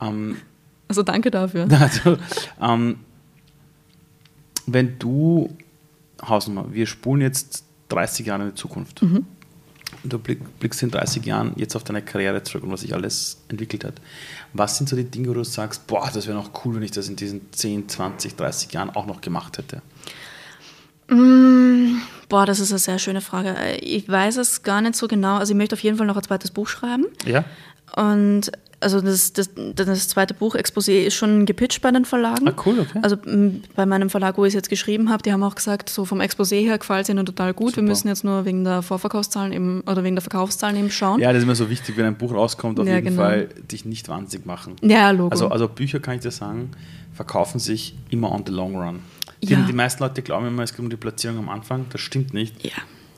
[0.00, 0.36] Ähm,
[0.86, 1.66] Also danke dafür.
[1.80, 2.16] also,
[2.60, 3.00] ähm,
[4.66, 5.54] wenn du,
[6.22, 9.02] Hausnummer, wir spulen jetzt 30 Jahre in die Zukunft.
[9.02, 9.26] Mhm.
[10.04, 13.38] Du blick, blickst in 30 Jahren jetzt auf deine Karriere zurück und was sich alles
[13.48, 13.94] entwickelt hat.
[14.52, 16.90] Was sind so die Dinge, wo du sagst, boah, das wäre noch cool, wenn ich
[16.90, 19.80] das in diesen 10, 20, 30 Jahren auch noch gemacht hätte?
[21.08, 21.96] Mm,
[22.28, 23.54] Boah, das ist eine sehr schöne Frage.
[23.80, 25.36] Ich weiß es gar nicht so genau.
[25.36, 27.06] Also ich möchte auf jeden Fall noch ein zweites Buch schreiben.
[27.24, 27.44] Ja?
[27.96, 28.50] Und
[28.84, 32.46] also das, das, das zweite Buch, Exposé, ist schon gepitcht bei den Verlagen.
[32.48, 33.00] Ah, cool, okay.
[33.02, 33.16] Also
[33.74, 36.20] bei meinem Verlag, wo ich es jetzt geschrieben habe, die haben auch gesagt, so vom
[36.20, 37.70] Exposé her gefällt es ihnen total gut.
[37.70, 37.82] Super.
[37.82, 41.18] Wir müssen jetzt nur wegen der Vorverkaufszahlen eben, oder wegen der Verkaufszahlen eben schauen.
[41.20, 43.22] Ja, das ist immer so wichtig, wenn ein Buch rauskommt, auf Ja, jeden genau.
[43.22, 44.76] Fall dich nicht wahnsinnig machen.
[44.82, 45.30] Ja, Logo.
[45.30, 46.70] Also, also Bücher, kann ich dir sagen,
[47.14, 49.00] verkaufen sich immer on the long run.
[49.42, 49.60] Die, Ja.
[49.60, 51.86] die meisten Leute glauben immer, es geht um die Platzierung am Anfang.
[51.90, 52.64] Das stimmt nicht.
[52.64, 52.70] ja.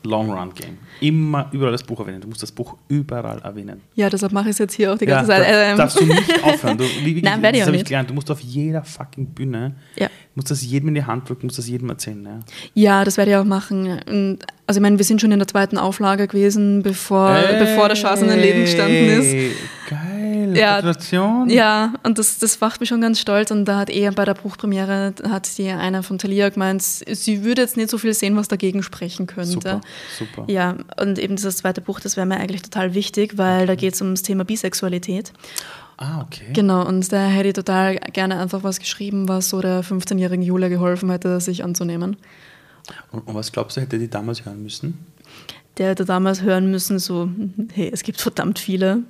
[0.03, 0.77] Long Run Game.
[1.01, 2.21] Immer überall das Buch erwähnen.
[2.21, 3.81] Du musst das Buch überall erwähnen.
[3.95, 5.43] ja, deshalb mache ich es jetzt hier auch die Ja, ganze Zeit.
[5.43, 6.77] da, Ähm, darfst du nicht aufhören.
[6.77, 7.85] Du, wie, wie, Nein, werde ich auch nicht.
[7.85, 8.09] gelernt.
[8.09, 10.07] Du musst auf jeder fucking Bühne, Ja.
[10.35, 12.23] musst das jedem in die Hand drücken, musst das jedem erzählen.
[12.25, 12.39] Ja.
[12.73, 13.99] Ja, das werde ich auch machen.
[14.07, 17.97] Und, also ich meine, wir sind schon in der zweiten Auflage gewesen, bevor, bevor der
[17.97, 19.55] Chance in den Leben gestanden ist.
[19.87, 20.53] Geil.
[20.57, 20.81] Ja.
[20.81, 21.49] Gratulation.
[21.49, 23.51] Ja, und das, das macht mich schon ganz stolz.
[23.51, 27.61] Und da hat eher bei der Buchpremiere, hat die eine von Thalia gemeint, sie würde
[27.61, 29.53] jetzt nicht so viel sehen, was dagegen sprechen könnte.
[29.53, 29.81] Super,
[30.17, 30.43] super.
[30.47, 33.93] Ja, und eben dieses zweite Buch, das wäre mir eigentlich total wichtig, weil da geht
[33.93, 35.31] es ums Thema Bisexualität.
[35.95, 36.51] Ah, okay.
[36.51, 40.67] Genau, und da hätte ich total gerne einfach was geschrieben, was so der 15-jährigen Julia
[40.67, 42.17] geholfen hätte, sich anzunehmen.
[43.13, 44.97] Und, und was glaubst du, hätte die damals hören müssen?
[45.77, 47.29] Der hätte damals hören müssen, so,
[47.73, 49.03] hey, es gibt verdammt viele.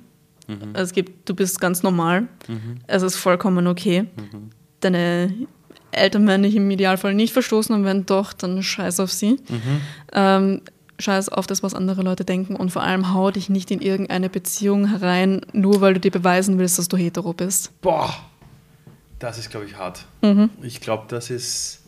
[0.48, 0.74] Mhm.
[0.74, 2.26] Es gibt, du bist ganz normal.
[2.86, 4.02] Es ist vollkommen okay.
[4.16, 4.50] Mhm.
[4.80, 5.32] Deine
[5.92, 9.32] Eltern werden dich im Idealfall nicht verstoßen und wenn doch, dann scheiß auf sie.
[9.48, 9.80] Mhm.
[10.12, 10.60] Ähm,
[10.98, 14.28] scheiß auf das, was andere Leute denken und vor allem hau dich nicht in irgendeine
[14.28, 17.78] Beziehung herein, nur weil du dir beweisen willst, dass du hetero bist.
[17.82, 18.12] Boah,
[19.18, 20.06] das ist, glaube ich, hart.
[20.22, 20.50] Mhm.
[20.62, 21.82] Ich glaube, das ist.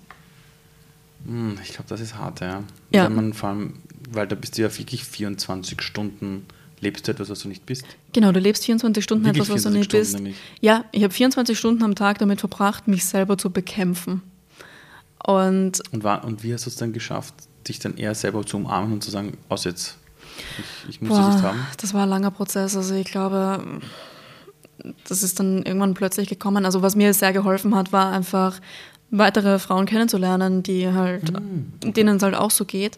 [1.27, 2.63] Hm, Ich glaube, das ist hart, ja.
[2.93, 3.05] Ja.
[3.05, 3.75] Wenn man vor allem,
[4.11, 6.47] weil da bist du ja wirklich 24 Stunden,
[6.81, 7.85] lebst du etwas, was du nicht bist.
[8.13, 10.15] Genau, du lebst 24 Stunden Wirklich etwas, was du 24 nicht Stunden bist.
[10.15, 10.37] nämlich.
[10.61, 14.23] Ja, ich habe 24 Stunden am Tag damit verbracht, mich selber zu bekämpfen.
[15.27, 17.35] Und Und, war, und wie hast du es dann geschafft,
[17.69, 19.97] dich dann eher selber zu umarmen und zu sagen, aus jetzt,
[20.87, 21.67] ich, ich muss das nicht Boah, haben?
[21.77, 22.75] das war ein langer Prozess.
[22.77, 23.81] Also ich glaube,
[25.07, 26.65] das ist dann irgendwann plötzlich gekommen.
[26.65, 28.61] Also was mir sehr geholfen hat, war einfach
[29.11, 31.93] weitere Frauen kennenzulernen, die halt, Mhm.
[31.93, 32.97] denen es halt auch so geht.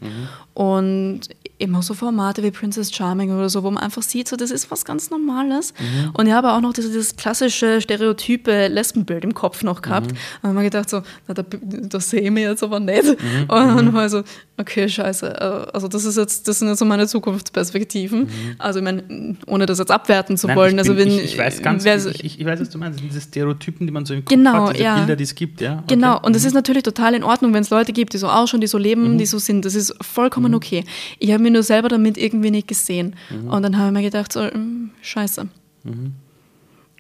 [0.54, 1.20] Und
[1.59, 4.70] immer so Formate wie Princess Charming oder so, wo man einfach sieht, so das ist
[4.72, 5.72] was ganz Normales.
[5.78, 6.11] Mhm.
[6.14, 10.11] Und ich habe auch noch dieses, dieses klassische stereotype Lesbenbild im Kopf noch gehabt.
[10.11, 10.16] Mhm.
[10.42, 13.05] Und habe mir gedacht, so, na, da, das sehe ich mir jetzt aber nicht.
[13.05, 13.42] Mhm.
[13.42, 14.22] Und dann war ich so,
[14.59, 15.26] okay, scheiße.
[15.28, 18.28] äh, Also das ist jetzt, das sind jetzt so meine Zukunftsperspektiven.
[18.59, 20.50] Also ich meine, ohne das jetzt abwerten zu Mhm.
[20.50, 20.72] Nein, wollen.
[20.74, 22.78] ich, also bin, wenn, ich, ich weiß ganz, wer- ich, ich, ich weiß, was du
[22.78, 23.00] meinst.
[23.00, 24.96] Diese Stereotypen, die man so im Kopf Genau, hat, diese ja.
[24.98, 25.74] Bilder, die es gibt, ja.
[25.74, 25.94] Okay.
[25.94, 28.61] Genau, und es ist natürlich total in Ordnung, wenn es Leute gibt, die so ausschauen,
[28.61, 29.18] die so leben, Mhm.
[29.18, 29.64] die so sind.
[29.64, 30.84] Das ist vollkommen okay.
[31.18, 33.14] Ich habe mich nur selber damit irgendwie nicht gesehen.
[33.30, 33.48] Mhm.
[33.48, 35.48] Und dann habe ich mir gedacht, so, mm, scheiße.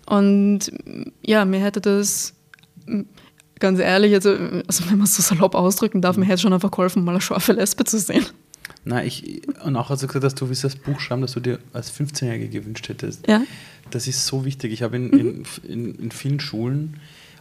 [0.06, 2.34] Und mm, ja, mir hätte das,
[2.86, 3.02] mm,
[3.58, 4.30] ganz ehrlich, also,
[4.66, 7.12] also wenn man es so salopp ausdrücken darf, mir hätte es schon einfach geholfen, mal
[7.12, 8.26] eine scharfe Lesbe zu sehen.
[8.84, 11.40] Nein, ich, und auch hast du gesagt, dass du willst das Buch schreiben, das du
[11.40, 13.26] dir als 15-Jährige gewünscht hättest.
[13.28, 13.42] Ja.
[13.90, 14.72] Das ist so wichtig.
[14.72, 16.96] Ich habe in, in, in, in vielen Schulen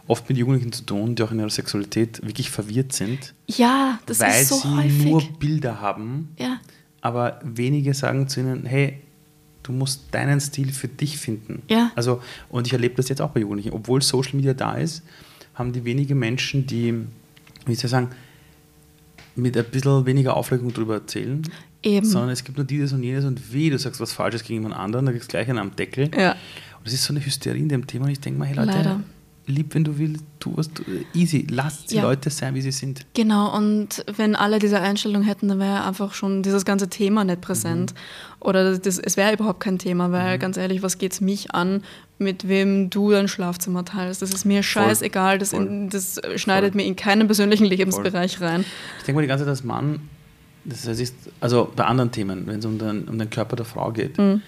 [0.06, 4.20] oft mit Jugendlichen zu tun, die auch in ihrer Sexualität wirklich verwirrt sind, Ja, das
[4.20, 5.04] weil ist so sie häufig.
[5.04, 6.58] nur Bilder haben, ja.
[7.02, 9.00] Aber wenige sagen zu ihnen, hey,
[9.62, 11.62] du musst deinen Stil für dich finden.
[11.68, 11.92] Ja.
[11.94, 13.72] Also, und ich erlebe das jetzt auch bei Jugendlichen.
[13.72, 15.02] Obwohl Social Media da ist,
[15.54, 16.94] haben die wenige Menschen, die,
[17.66, 18.08] wie soll ich sagen,
[19.34, 21.42] mit ein bisschen weniger Aufregung darüber erzählen,
[21.82, 22.06] Eben.
[22.06, 24.76] sondern es gibt nur dieses und jenes und wie, du sagst was Falsches gegen jemand
[24.80, 26.10] anderen, da kriegst du gleich einen am Deckel.
[26.16, 26.32] Ja.
[26.32, 28.72] Und es ist so eine Hysterie in dem Thema und ich denke mal, hey Leute,
[28.72, 29.00] Leider.
[29.46, 30.82] Lieb, wenn du willst, tu was, du,
[31.14, 32.02] easy, lasst die Ja.
[32.02, 33.04] Leute sein, wie sie sind.
[33.14, 37.40] Genau, und wenn alle diese Einstellung hätten, dann wäre einfach schon dieses ganze Thema nicht
[37.40, 37.92] präsent.
[38.38, 41.82] Oder das, es wäre überhaupt kein Thema, weil ganz ehrlich, was geht es mich an,
[42.18, 44.22] mit wem du dein Schlafzimmer teilst?
[44.22, 45.66] Das ist mir scheißegal, das, Voll.
[45.66, 48.64] in, das schneidet mir in keinen persönlichen Lebensbereich rein.
[48.98, 50.00] Ich denke mal die ganze Zeit als Mann,
[50.64, 53.90] das ist, also bei anderen Themen, wenn es um den, um den Körper der Frau
[53.90, 54.40] geht, Mhm.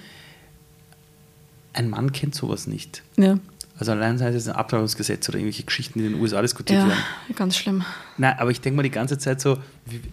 [1.73, 3.03] ein Mann kennt sowas nicht.
[3.17, 3.39] Ja,
[3.77, 6.89] Also allein sei es ein Abtreibungsgesetz oder irgendwelche Geschichten, die in den USA diskutiert ja
[6.89, 7.03] werden.
[7.35, 7.85] ganz schlimm.
[8.19, 9.59] Nein, aber ich denke mal die ganze Zeit so,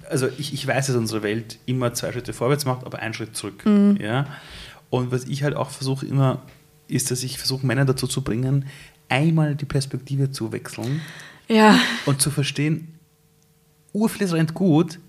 [0.10, 3.36] also ich, ich weiß, dass unsere Welt immer zwei Schritte vorwärts macht, aber einen Schritt
[3.36, 3.64] zurück.
[3.66, 3.98] Mhm.
[4.02, 4.26] Ja?
[4.90, 6.42] Und was ich halt auch versuche immer,
[6.88, 8.66] ist, dass ich versuche, Männer dazu zu bringen,
[9.10, 11.02] einmal die Perspektive zu wechseln
[11.48, 13.00] Ja, und zu verstehen,
[13.94, 15.00] urviel rennt gut,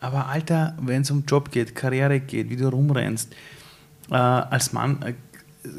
[0.00, 3.32] aber Alter, wenn es um Job geht, Karriere geht, wie du rumrennst,
[4.10, 5.14] äh, als Mann äh,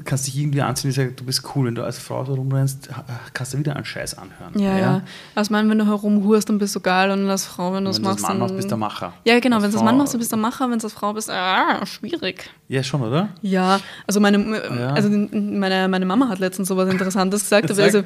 [0.03, 1.67] kannst dich irgendwie anziehen und sagen, du bist cool.
[1.67, 2.89] Wenn du als Frau so rumrennst,
[3.33, 4.57] kannst du wieder einen Scheiß anhören.
[4.59, 5.01] ja, ja.
[5.36, 7.91] Also, ich meine, wenn du herumhurst, dann bist du geil und als Frau, wenn du
[7.91, 8.29] es Wenn du das machst.
[8.29, 9.13] Mann machst, bist du Macher.
[9.25, 10.79] Ja, genau, Als wenn du das Frau- Mann machst, dann bist du der Macher, wenn
[10.79, 12.49] du als Frau bist, ah, schwierig.
[12.67, 13.29] Ja, schon, oder?
[13.41, 14.38] Ja, also meine,
[14.79, 14.89] Ja.
[14.93, 17.69] also meine, meine Mama hat letztens so was Interessantes gesagt.
[17.69, 17.75] Sag.
[17.77, 18.03] Aber also,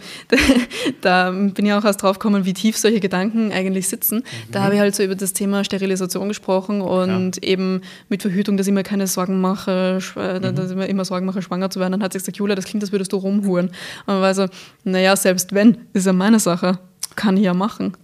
[1.02, 4.18] da, bin ich auch erst drauf gekommen, wie tief solche Gedanken eigentlich sitzen.
[4.18, 4.52] Mhm.
[4.52, 8.68] Da habe ich halt so über das Thema Sterilisation gesprochen und eben mit Verhütung, dass
[8.68, 10.56] ich mir keine Sorgen mache, schw- Mhm.
[10.56, 11.94] dass ich mir immer Sorgen mache, schwanger zu werden.
[11.94, 13.68] Dann hat sie gesagt, Julia, das klingt, als würdest du rumhuren.
[13.68, 13.74] Und
[14.08, 14.48] man war so,
[14.84, 16.80] naja, selbst wenn, ist ja meine Sache.
[17.16, 17.96] Kann ich ja machen.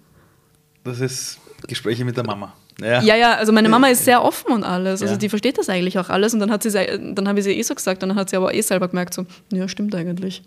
[0.84, 2.54] Das ist Gespräche mit der Mama.
[2.82, 5.02] Ja, Ja, ja, also meine Mama ist sehr offen und alles.
[5.02, 5.18] Also Ja.
[5.18, 6.34] die versteht das eigentlich auch alles.
[6.34, 8.36] Und dann hat sie, dann habe ich sie eh so gesagt und dann hat sie
[8.36, 10.44] aber eh selber gemerkt, so, ja, stimmt eigentlich.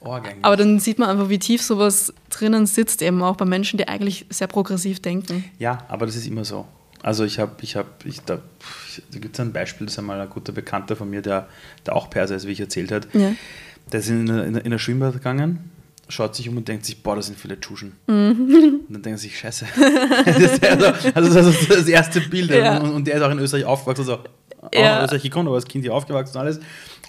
[0.00, 0.44] Org eigentlich.
[0.44, 3.86] Aber dann sieht man einfach, wie tief sowas drinnen sitzt, eben auch bei Menschen, die
[3.86, 5.44] eigentlich sehr progressiv denken.
[5.58, 6.66] Ja, aber das ist immer so.
[7.02, 10.20] Also ich habe, ich habe, ich, da, da gibt es ein Beispiel, das ist einmal
[10.20, 11.48] ein guter Bekannter von mir, der,
[11.86, 13.08] der auch Perser ist, wie ich erzählt hat.
[13.12, 13.32] Ja.
[13.90, 15.70] Der ist in, in, in ein Schwimmbad gegangen,
[16.08, 17.92] schaut sich um und denkt sich, boah, da sind viele Tschuschen.
[18.06, 18.80] Mhm.
[18.86, 19.66] Und dann denkt er sich, scheiße.
[20.24, 22.50] das ist also, also das ist das erste Bild.
[22.50, 22.78] Ja.
[22.78, 24.98] Und, und der ist auch in Österreich aufgewachsen, also auch Ja.
[24.98, 26.58] in Österreich gekommen, aber als Kind hier aufgewachsen und alles.
[26.58, 26.64] Und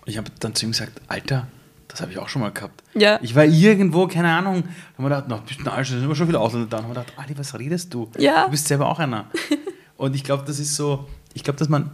[0.07, 1.47] ich habe dann zu ihm gesagt, Alter,
[1.87, 2.81] das habe ich auch schon mal gehabt.
[2.95, 3.19] Ja.
[3.21, 5.95] Ich war irgendwo, keine Ahnung, da haben wir gedacht, na, bist du ein Arsch, da
[5.95, 6.77] sind immer schon viele Ausländer da.
[6.77, 8.09] Und haben wir gedacht, Ali, was redest du?
[8.17, 8.45] Ja.
[8.45, 9.29] Du bist selber auch einer.
[10.03, 11.91] und ich glaube, das ist so, ich glaube, dass man,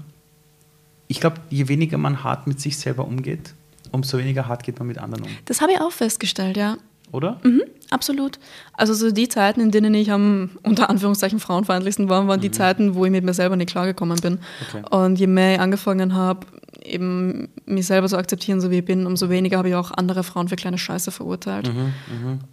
[1.07, 3.53] ich glaube, je weniger man hart mit sich selber umgeht,
[3.91, 5.29] umso weniger hart geht man mit anderen um.
[5.45, 6.77] Das habe ich auch festgestellt, ja.
[7.11, 7.39] Oder?
[7.43, 8.39] Mhm, absolut.
[8.73, 12.95] Also so die Zeiten, in denen ich am unter Anführungszeichen frauenfeindlichsten war, waren die Zeiten,
[12.95, 14.39] wo ich mit mir selber nicht klargekommen bin.
[14.67, 14.83] Okay.
[14.89, 16.47] Und je mehr ich angefangen habe,
[16.83, 20.23] eben mich selber zu akzeptieren, so wie ich bin, umso weniger habe ich auch andere
[20.23, 21.71] Frauen für kleine Scheiße verurteilt.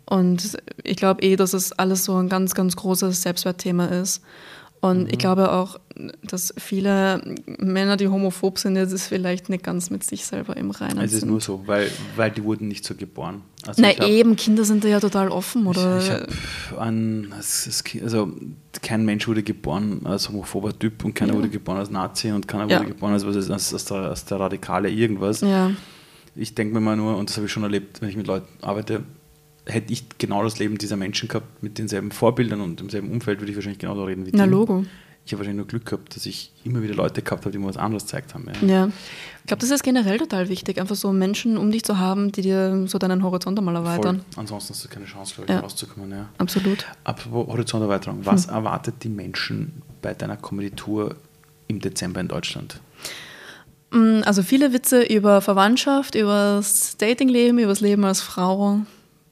[0.05, 4.23] Und ich glaube eh, dass es alles so ein ganz, ganz großes Selbstwertthema ist.
[4.81, 5.09] Und Mhm.
[5.11, 5.81] ich glaube auch,
[6.23, 7.23] dass viele
[7.59, 11.15] Männer, die homophob sind, jetzt ist vielleicht nicht ganz mit sich selber im Reinen Es
[11.15, 13.41] ist nur so, weil, weil die wurden nicht so geboren.
[13.67, 15.99] Also Na hab- eben, Kinder sind da ja total offen, oder?
[15.99, 17.33] Ich, ich habe an,
[18.03, 18.33] also
[18.83, 21.39] kein Mensch wurde geboren als homophober Typ und keiner Ja.
[21.39, 22.79] wurde geboren als Nazi und keiner Ja.
[22.79, 25.41] wurde geboren als, was ist, als, als, der, als der Radikale irgendwas.
[25.41, 25.71] ja.
[26.39, 28.47] Ich denke mir mal nur, und das habe ich schon erlebt, wenn ich mit Leuten
[28.61, 29.05] arbeite,
[29.67, 33.51] hätte ich genau das Leben dieser Menschen gehabt mit denselben Vorbildern und demselben Umfeld, würde
[33.51, 34.51] ich wahrscheinlich genauso reden wie Na, die.
[34.51, 34.85] Logo.
[35.25, 37.67] Ich habe wahrscheinlich nur Glück gehabt, dass ich immer wieder Leute gehabt habe, die mir
[37.67, 38.47] was anderes gezeigt haben.
[38.63, 38.69] Ja.
[38.69, 38.87] Ja.
[39.41, 42.43] Ich glaube, das ist generell total wichtig, einfach so Menschen um dich zu haben, die
[42.43, 44.19] dir so deinen Horizont einmal erweitern.
[44.31, 44.41] Voll.
[44.43, 45.61] Ansonsten hast du keine Chance, glaube ich, Ja.
[45.63, 46.11] rauszukommen.
[46.13, 46.29] Ja.
[46.39, 46.87] Absolut.
[47.03, 48.27] Apropos Horizonterweiterung, Hm.
[48.27, 51.17] was erwartet die Menschen bei deiner Comedy-Tour
[51.67, 52.81] im Dezember in Deutschland?
[53.91, 58.81] Mm, Also viele Witze über Verwandtschaft, über das Datingleben, über das Leben als Frau.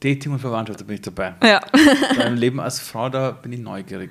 [0.05, 1.35] Dating und Verwandtschaft, da bin ich dabei.
[1.43, 1.61] Ja.
[2.17, 4.11] Beim Leben als Frau, da bin ich neugierig.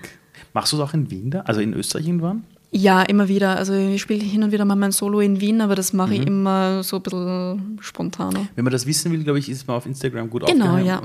[0.53, 1.41] Machst du es auch in Wien da?
[1.41, 2.43] Also in Österreich irgendwann?
[2.75, 3.55] Ja, immer wieder.
[3.55, 6.15] Also ich spiele hin und wieder mal mein Solo in Wien, aber das mache Mhm.
[6.21, 8.47] ich immer so ein bisschen spontaner.
[8.55, 10.99] Wenn man das wissen will, glaube ich, ist man auf Instagram gut Genau, ja.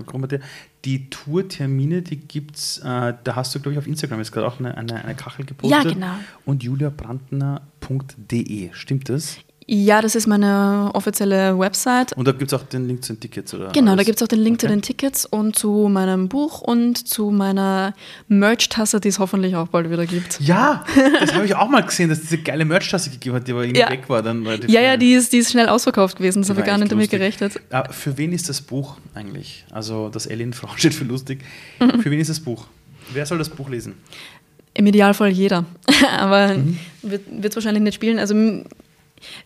[0.87, 4.47] Die Tourtermine, die gibt es, äh, da hast du, glaube ich, auf Instagram jetzt gerade
[4.47, 5.85] auch eine, eine, eine Kachel gepostet.
[5.85, 6.15] Ja, genau.
[6.47, 9.37] Und juliabrandner.de, stimmt das?
[9.71, 12.15] Ja, das ist meine offizielle Website.
[12.15, 13.69] Und da gibt es auch den Link zu den Tickets, oder?
[13.73, 14.07] Genau, da alles?
[14.07, 14.75] gibt es auch den Link zu Okay.
[14.75, 17.93] den Tickets und zu meinem Buch und zu meiner
[18.29, 20.41] Merch-Tasse, die es hoffentlich auch bald wieder gibt.
[20.41, 20.85] Ja,
[21.21, 23.65] das habe ich auch mal gesehen, dass es diese geile Merch-Tasse gegeben hat, die aber
[23.65, 23.91] irgendwie Ja.
[23.91, 24.23] weg war.
[24.23, 26.41] Dann Ja, ja, die ist, die ist schnell ausverkauft gewesen.
[26.41, 27.61] Das habe ich gar nicht damit gerechnet.
[27.71, 29.67] Ah, für wen ist das Buch eigentlich?
[29.71, 31.41] Also das in Frau steht für lustig.
[31.79, 32.01] Mhm.
[32.01, 32.67] Für wen ist das Buch?
[33.13, 33.95] Wer soll das Buch lesen?
[34.73, 35.67] Im Idealfall jeder.
[36.19, 36.79] Aber Mhm.
[37.03, 38.19] wird es wahrscheinlich nicht spielen.
[38.19, 38.35] Also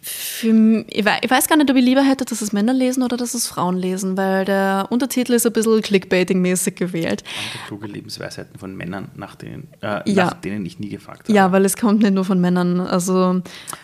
[0.00, 3.02] für, ich wei- ich weiß gar nicht, ob ich lieber hätte, dass es Männer lesen
[3.02, 7.22] oder dass es Frauen lesen, weil der Untertitel ist ein bisschen Clickbaiting-mäßig gewählt.
[7.46, 10.26] Andere kluge Lebensweisheiten von Männern, nach denen, äh, Ja.
[10.26, 11.32] nach denen ich nie gefragt habe.
[11.32, 12.80] Ja, weil es kommt nicht nur von Männern.
[12.80, 13.40] Also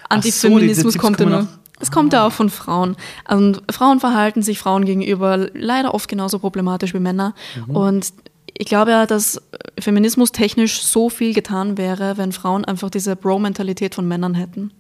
[0.09, 1.41] Antifeminismus Tipps kommt ja nur.
[1.43, 1.47] auch-
[1.81, 2.97] Es kommt ja auch von Frauen.
[3.29, 7.35] Und Frauen verhalten sich Frauen gegenüber leider oft genauso problematisch wie Männer.
[7.69, 7.77] Mhm.
[7.77, 8.13] Und
[8.57, 9.41] ich glaube ja, dass
[9.79, 14.73] Feminismus technisch so viel getan wäre, wenn Frauen einfach diese Bro-Mentalität von Männern hätten.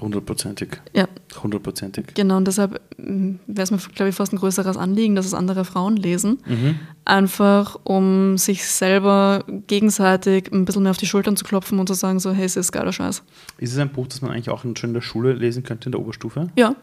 [0.00, 0.80] Hundertprozentig.
[0.92, 1.06] Ja,
[1.42, 2.06] Hundertprozentig.
[2.14, 2.36] genau.
[2.36, 5.96] Und deshalb wäre es mir, glaube ich, fast ein größeres Anliegen, dass es andere Frauen
[5.96, 6.38] lesen.
[6.46, 6.78] Mhm.
[7.04, 11.94] Einfach, um sich selber gegenseitig ein bisschen mehr auf die Schultern zu klopfen und zu
[11.94, 13.22] sagen, so, hey, es ist geiler Scheiß.
[13.58, 15.92] Ist es ein Buch, das man eigentlich auch schon in der Schule lesen könnte, in
[15.92, 16.48] der Oberstufe?
[16.56, 16.74] Ja,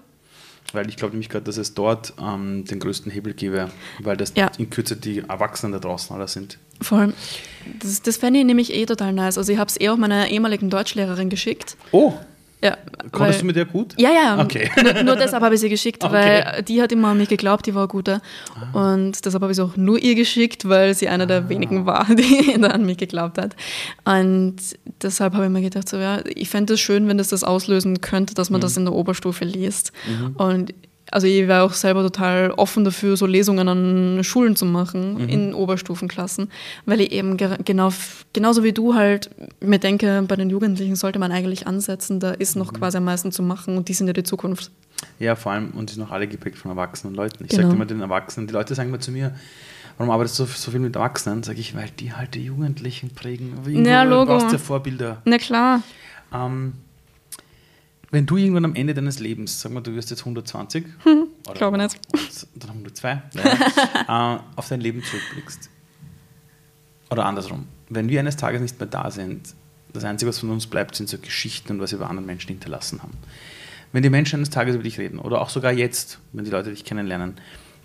[0.74, 4.34] Weil ich glaube nämlich gerade, dass es dort ähm, den größten Hebel gäbe, weil das
[4.38, 4.52] Ja.
[4.58, 6.60] in Kürze die Erwachsenen da draußen alle sind.
[6.82, 7.14] Voll.
[7.80, 9.38] Das, das fände ich nämlich eh total nice.
[9.38, 11.76] Also ich habe es eh auch meiner ehemaligen Deutschlehrerin geschickt.
[11.92, 12.14] Oh,
[12.64, 12.78] Ja,
[13.12, 13.96] konntest du weil, mit der gut?
[13.98, 14.40] ja, ja.
[14.42, 14.70] Okay.
[14.84, 16.14] Nur, nur deshalb habe ich sie geschickt, Okay.
[16.14, 18.22] weil die hat immer an mich geglaubt, die war eine gute.
[18.74, 22.06] Und deshalb habe ich es auch nur ihr geschickt, weil sie einer der wenigen war,
[22.10, 23.56] die da an mich geglaubt hat.
[24.06, 24.58] Und
[25.02, 28.02] deshalb habe ich mir gedacht, so, ja, ich fände es schön, wenn das das auslösen
[28.02, 29.92] könnte, dass man das in der Oberstufe liest.
[30.36, 30.74] Und
[31.12, 35.54] also ich wäre auch selber total offen dafür, so Lesungen an Schulen zu machen, in
[35.54, 36.50] Oberstufenklassen,
[36.86, 37.92] weil ich eben ge- genau,
[38.34, 42.56] genauso wie du halt mir denke, bei den Jugendlichen sollte man eigentlich ansetzen, da ist
[42.56, 44.72] noch quasi am meisten zu machen und die sind ja die Zukunft.
[45.20, 47.44] Ja, vor allem, und sie sind noch alle geprägt von erwachsenen Leuten.
[47.44, 47.64] Ich Genau.
[47.64, 49.34] sage immer den Erwachsenen, die Leute sagen immer zu mir,
[49.98, 51.42] warum arbeitest du so, viel mit Erwachsenen?
[51.44, 53.54] Sage ich, weil die halt die Jugendlichen prägen.
[53.66, 54.26] Irgendwo Ja, Logo.
[54.28, 55.22] brauchst du ja Vorbilder.
[55.26, 55.82] Na klar.
[56.34, 56.74] Ähm,
[58.12, 60.86] wenn du irgendwann am Ende deines Lebens, sag mal, du wirst jetzt 120,
[61.48, 61.98] oder glaube nicht.
[62.56, 65.70] Dann 102, ja, äh, auf dein Leben zurückblickst.
[67.10, 69.54] Oder andersrum, wenn wir eines Tages nicht mehr da sind,
[69.94, 72.50] das Einzige, was von uns bleibt, sind so Geschichten und was wir über andere Menschen
[72.50, 73.18] hinterlassen haben.
[73.92, 76.70] Wenn die Menschen eines Tages über dich reden, oder auch sogar jetzt, wenn die Leute
[76.70, 77.36] dich kennenlernen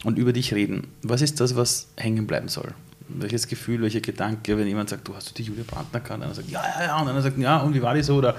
[0.05, 2.75] und über dich reden, was ist das, was hängen bleiben soll?
[3.09, 6.23] Welches Gefühl, welcher Gedanke, wenn jemand sagt, du hast du die Julia Brandner gekannt?
[6.23, 8.17] Einer sagt, ja, ja, ja, und einer sagt, ja, und wie war die so?
[8.17, 8.37] Oder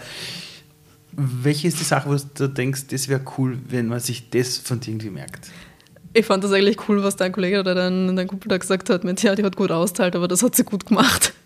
[1.18, 4.80] welche ist die Sache, wo du denkst, das wäre cool, wenn man sich das von
[4.80, 5.50] dir irgendwie merkt?
[6.14, 9.04] Ich fand das eigentlich cool, was dein Kollege oder dein, dein Kumpel da gesagt hat,
[9.04, 11.34] mit ja, die hat gut austeilt, aber das hat sie gut gemacht.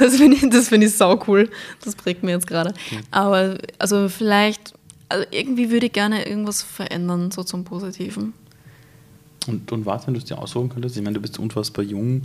[0.00, 1.48] Das finde ich, das find ich sau cool.
[1.84, 2.74] Das prägt mir jetzt gerade.
[3.12, 4.74] Aber also vielleicht,
[5.08, 8.32] also irgendwie würde ich gerne irgendwas verändern, so zum Positiven.
[9.46, 10.96] Und, und was, wenn du es dir aussuchen könntest?
[10.96, 12.22] Ich meine, du bist unfassbar jung.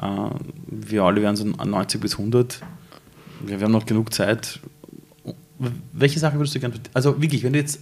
[0.00, 0.30] Äh,
[0.66, 2.60] wir alle wären so 90 bis 100.
[3.40, 4.60] Wir, wir haben noch genug Zeit.
[5.92, 6.74] Welche Sache würdest du gerne...
[6.94, 7.80] Also wirklich, wenn du jetzt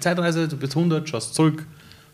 [0.00, 1.66] Zeitreise, du bist 100, schaust zurück,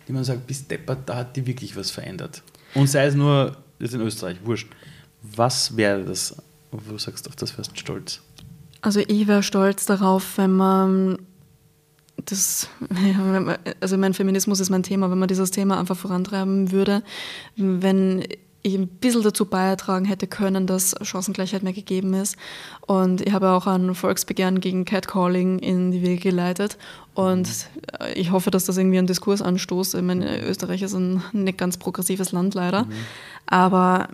[0.07, 2.43] jemand sagt, bis deppert, da hat die wirklich was verändert.
[2.75, 4.69] Und sei es nur jetzt in Österreich, wurscht.
[5.23, 6.37] Was wäre das,
[6.71, 8.21] wo du sagst, auf das wärst du stolz?
[8.83, 11.19] Also ich wäre stolz darauf, wenn man
[12.27, 17.03] das, man- also mein Feminismus ist mein Thema, wenn man dieses Thema einfach vorantreiben würde,
[17.57, 18.25] wenn
[18.65, 22.37] ich ein bisschen dazu beitragen hätte können, dass Chancengleichheit mehr gegeben ist.
[22.81, 26.79] Und ich habe auch ein Volksbegehren gegen Catcalling in die Wege geleitet.
[27.13, 27.69] Und
[28.01, 29.95] äh, ich hoffe, dass das irgendwie einen Diskurs anstoßt.
[29.95, 32.87] Ich meine, Österreich ist ein nicht ganz progressives Land leider.
[33.47, 34.09] Aber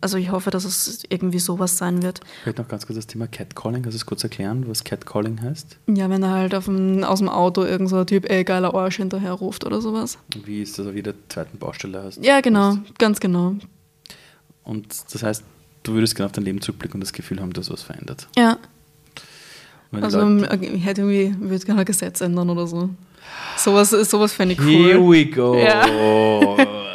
[0.00, 2.20] also ich hoffe, dass es irgendwie sowas sein wird.
[2.44, 3.82] Vielleicht noch ganz kurz das Thema Catcalling.
[3.82, 5.76] Kannst du es kurz erklären, was Catcalling heißt?
[5.88, 8.98] Ja, wenn er halt dem, aus dem Auto irgend so ein Typ, ey, geiler Arsch
[8.98, 10.18] hinterher ruft oder sowas.
[10.44, 12.24] Wie ist das auf jeder zweiten Baustelle hast?
[12.24, 13.56] Ja, genau, ganz genau.
[14.68, 15.42] Und das heißt,
[15.82, 18.28] du würdest gerne auf dein Leben zurückblicken und das Gefühl haben, dass was verändert.
[18.36, 18.58] Ja.
[19.90, 22.90] Die Also Leute- ich hätte irgendwie, würde gerne ein Gesetz ändern oder so.
[23.56, 25.12] Sowas, sowas fände ich Here cool.
[25.16, 25.56] we go.
[25.56, 25.86] Ja.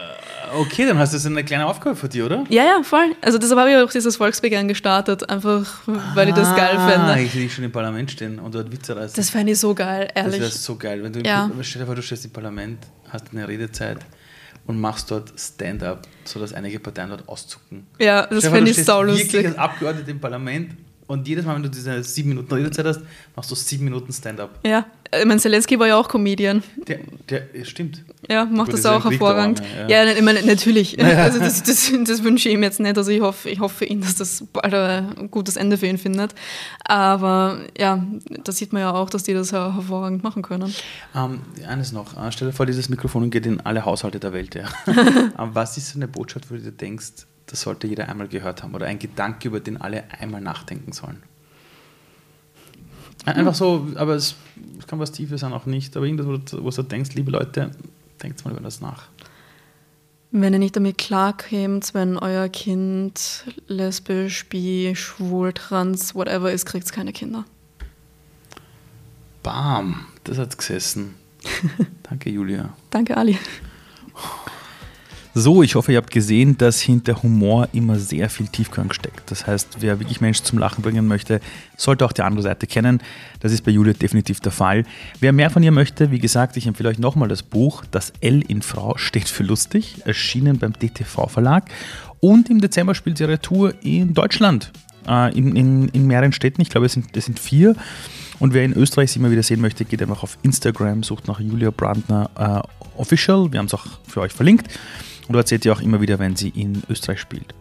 [0.55, 2.43] Okay, dann hast du das eine kleine Aufgabe für dich, oder?
[2.47, 3.15] Ja, ja, voll.
[3.21, 5.81] Also deshalb habe ich auch dieses Volksbegehren gestartet, einfach
[6.13, 7.23] weil ich das geil Ah, fände.
[7.23, 9.15] Ich dich schon im Parlament stehen und dort Witze reißen.
[9.15, 10.41] Das fände ich so geil, Das ehrlich.
[10.41, 11.01] wäre so geil.
[11.01, 11.49] Wenn du im- Ja.
[11.61, 12.77] stell dir vor, du stehst im Parlament,
[13.09, 13.97] hast eine Redezeit
[14.65, 17.87] und machst dort Stand-up, sodass einige Parteien dort auszucken.
[17.99, 19.33] ja, das fände ich saulustig.
[19.33, 20.75] Wirklich als Abgeordneter im Parlament
[21.13, 23.01] und jedes Mal, wenn du diese sieben Minuten Redezeit hast,
[23.35, 24.59] machst du sieben Minuten Stand-up.
[24.65, 26.63] Ja, ich meine, Zelensky war ja auch Comedian.
[26.87, 26.99] Der,
[27.29, 28.03] der, ja, stimmt.
[28.27, 29.59] Ja, macht Gut, das ja auch hervorragend.
[29.59, 30.97] dauern, ja, ich meine, natürlich.
[31.23, 32.97] Also das, das, das wünsche ich ihm jetzt nicht.
[32.97, 35.97] Also ich hoffe, ich hoffe für ihn, dass das bald ein gutes Ende für ihn
[35.97, 36.33] findet.
[36.85, 38.03] Aber ja,
[38.43, 40.73] da sieht man ja auch, dass die das ja hervorragend machen können.
[41.15, 44.55] Ähm, eines noch, äh, stell dir vor, dieses Mikrofon geht in alle Haushalte der Welt.
[44.55, 44.65] Ja.
[45.37, 48.73] was ist so eine Botschaft, wo du dir denkst, das sollte jeder einmal gehört haben
[48.73, 51.21] oder ein Gedanke, über den alle einmal nachdenken sollen?
[53.25, 54.35] Ein- Einfach so, aber es,
[54.79, 57.29] es kann was Tiefes sein, auch nicht, aber irgendwas, wo du, wo du denkst, liebe
[57.29, 57.69] Leute,
[58.23, 59.03] denkt mal über das nach.
[60.31, 66.85] Wenn ihr nicht damit klarkommt, wenn euer Kind lesbisch, bi, schwul, trans, whatever ist, kriegt
[66.85, 67.45] es keine Kinder.
[69.43, 71.13] Bam, das hat's gesessen.
[72.09, 72.75] Danke, Julia.
[72.89, 73.37] Danke, Ali.
[75.35, 79.31] So, ich hoffe, ihr habt gesehen, dass hinter Humor immer sehr viel Tiefgang steckt.
[79.31, 81.39] Das heißt, wer wirklich Menschen zum Lachen bringen möchte,
[81.75, 83.01] sollte auch die andere Seite kennen.
[83.39, 84.85] Das ist bei Julia definitiv der Fall.
[85.19, 88.43] Wer mehr von ihr möchte, wie gesagt, ich empfehle euch nochmal das Buch Das L
[88.47, 91.65] in Frau steht für lustig, erschienen beim DTV Verlag.
[92.19, 94.71] Und im Dezember spielt sie ihre Tour in Deutschland,
[95.07, 96.61] äh, in, in, in mehreren Städten.
[96.61, 97.75] Ich glaube, es sind, es sind vier.
[98.37, 101.39] Und wer in Österreich sie mal wieder sehen möchte, geht einfach auf Instagram, sucht nach
[101.39, 103.51] Julia Brandner äh, Official.
[103.51, 104.67] Wir haben es auch für euch verlinkt.
[105.27, 107.53] Und seht ihr auch immer wieder, wenn sie in Österreich spielt.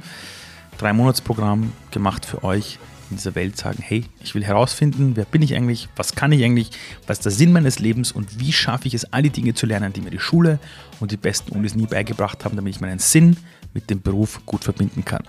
[0.78, 2.80] Drei Monatsprogramm gemacht für euch
[3.12, 6.44] in dieser Welt sagen, hey, ich will herausfinden, wer bin ich eigentlich, was kann ich
[6.44, 6.72] eigentlich,
[7.08, 9.66] was ist der Sinn meines Lebens und wie schaffe ich es, all die Dinge zu
[9.66, 10.60] lernen, die mir die Schule
[11.00, 13.38] und die besten Unis nie beigebracht haben, damit ich meinen Sinn
[13.74, 15.24] mit dem Beruf gut verbinden kann.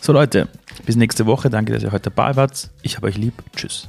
[0.00, 0.48] So Leute,
[0.86, 1.50] bis nächste Woche.
[1.50, 2.70] Danke, dass ihr heute dabei wart.
[2.82, 3.34] Ich habe euch lieb.
[3.54, 3.88] Tschüss.